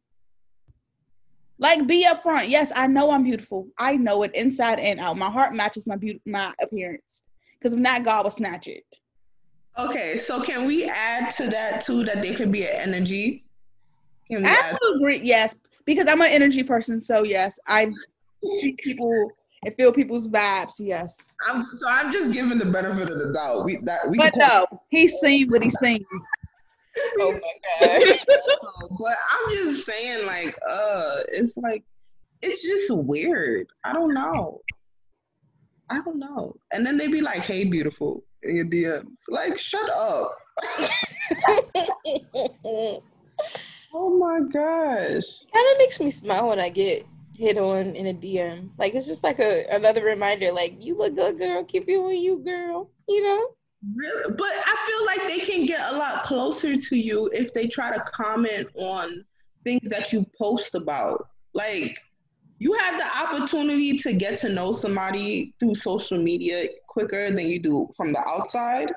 [1.59, 2.49] Like, be upfront.
[2.49, 3.69] Yes, I know I'm beautiful.
[3.79, 5.17] I know it inside and out.
[5.17, 7.23] My heart matches my beauty, my appearance.
[7.59, 8.85] Because if not, God will snatch it.
[9.79, 13.45] Okay, so can we add to that too that there could be an energy?
[14.33, 14.79] I add?
[14.97, 15.21] agree.
[15.23, 17.01] Yes, because I'm an energy person.
[17.01, 17.93] So yes, I
[18.61, 19.31] see people
[19.65, 20.75] and feel people's vibes.
[20.79, 23.65] Yes, I'm, so I'm just giving the benefit of the doubt.
[23.65, 26.05] We that we but no, he's seen what he's seen.
[27.19, 28.03] Oh my god.
[28.29, 31.83] So, but I'm just saying, like, uh, it's like,
[32.41, 33.67] it's just weird.
[33.83, 34.61] I don't know.
[35.91, 36.55] I don't know.
[36.73, 39.17] And then they be like, "Hey, beautiful," in your DMs.
[39.29, 40.31] Like, shut up.
[43.97, 45.45] Oh my gosh.
[45.53, 47.07] kind of makes me smile when I get
[47.37, 48.71] hit on in a DM.
[48.79, 50.53] Like it's just like a another reminder.
[50.53, 51.65] Like you look good, girl.
[51.65, 52.91] Keep doing you, girl.
[53.09, 53.49] You know.
[53.95, 54.35] Really?
[54.37, 57.95] But I feel like they can get a lot closer to you if they try
[57.95, 59.25] to comment on
[59.63, 61.29] things that you post about.
[61.53, 61.99] Like,
[62.59, 67.59] you have the opportunity to get to know somebody through social media quicker than you
[67.59, 68.91] do from the outside.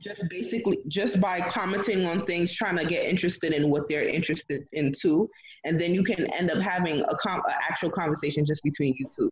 [0.00, 4.66] Just basically, just by commenting on things, trying to get interested in what they're interested
[4.72, 5.28] in too,
[5.64, 9.06] and then you can end up having a, com- a actual conversation just between you
[9.14, 9.30] two.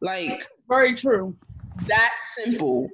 [0.00, 1.36] Like, Very true.
[1.86, 2.88] that simple.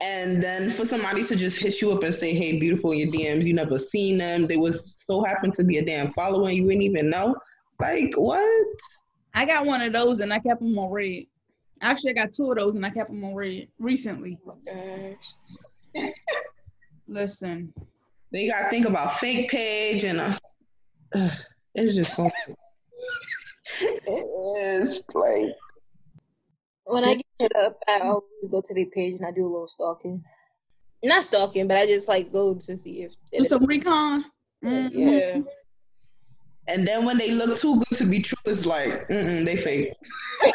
[0.00, 3.46] And then for somebody to just hit you up and say, "Hey, beautiful," your DMs,
[3.46, 4.46] you never seen them.
[4.46, 7.34] They was so happen to be a damn follower, you didn't even know.
[7.80, 8.66] Like what?
[9.34, 11.28] I got one of those and I kept them on read.
[11.82, 14.38] Actually, I got two of those and I kept them on read recently.
[14.46, 15.16] Oh my gosh.
[17.08, 17.72] Listen,
[18.32, 20.38] They got to think about fake page and uh,
[21.14, 21.30] ugh,
[21.74, 22.18] it's just
[23.80, 25.50] it is like
[26.84, 29.50] When I get hit up, I always go to their page and I do a
[29.50, 30.24] little stalking.
[31.04, 33.12] Not stalking, but I just like go to see if.
[33.30, 34.24] it's some recon.
[34.64, 34.90] Mhm.
[34.92, 35.40] Yeah.
[36.68, 39.92] And then when they look too good to be true, it's like, mm-mm, they fake.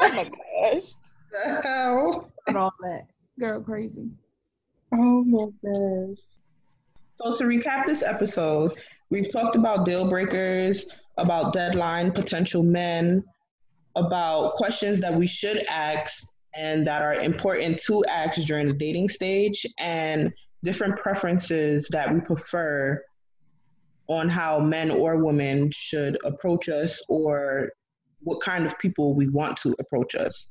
[0.00, 0.92] Oh my gosh.
[1.30, 2.32] The hell?
[2.48, 3.06] And all that.
[3.38, 4.10] Girl, crazy.
[4.92, 6.18] Oh my gosh.
[7.16, 8.72] So to recap this episode,
[9.10, 13.24] we've talked about deal breakers, about deadline potential men,
[13.96, 19.08] about questions that we should ask and that are important to ask during the dating
[19.08, 20.32] stage, and
[20.62, 23.02] different preferences that we prefer
[24.06, 27.70] on how men or women should approach us or
[28.20, 30.46] what kind of people we want to approach us.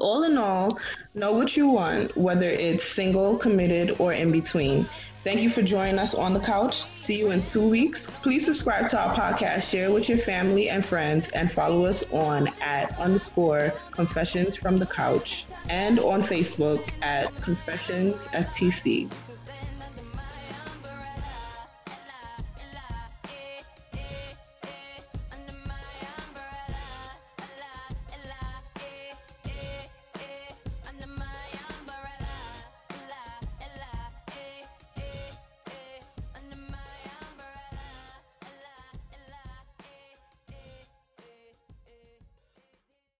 [0.00, 0.78] All in all,
[1.14, 4.86] know what you want, whether it's single, committed, or in between.
[5.22, 6.84] Thank you for joining us on the couch.
[6.96, 8.08] See you in two weeks.
[8.22, 12.48] Please subscribe to our podcast, share with your family and friends, and follow us on
[12.60, 19.08] at underscore confessions from the couch and on Facebook at confessions FTC.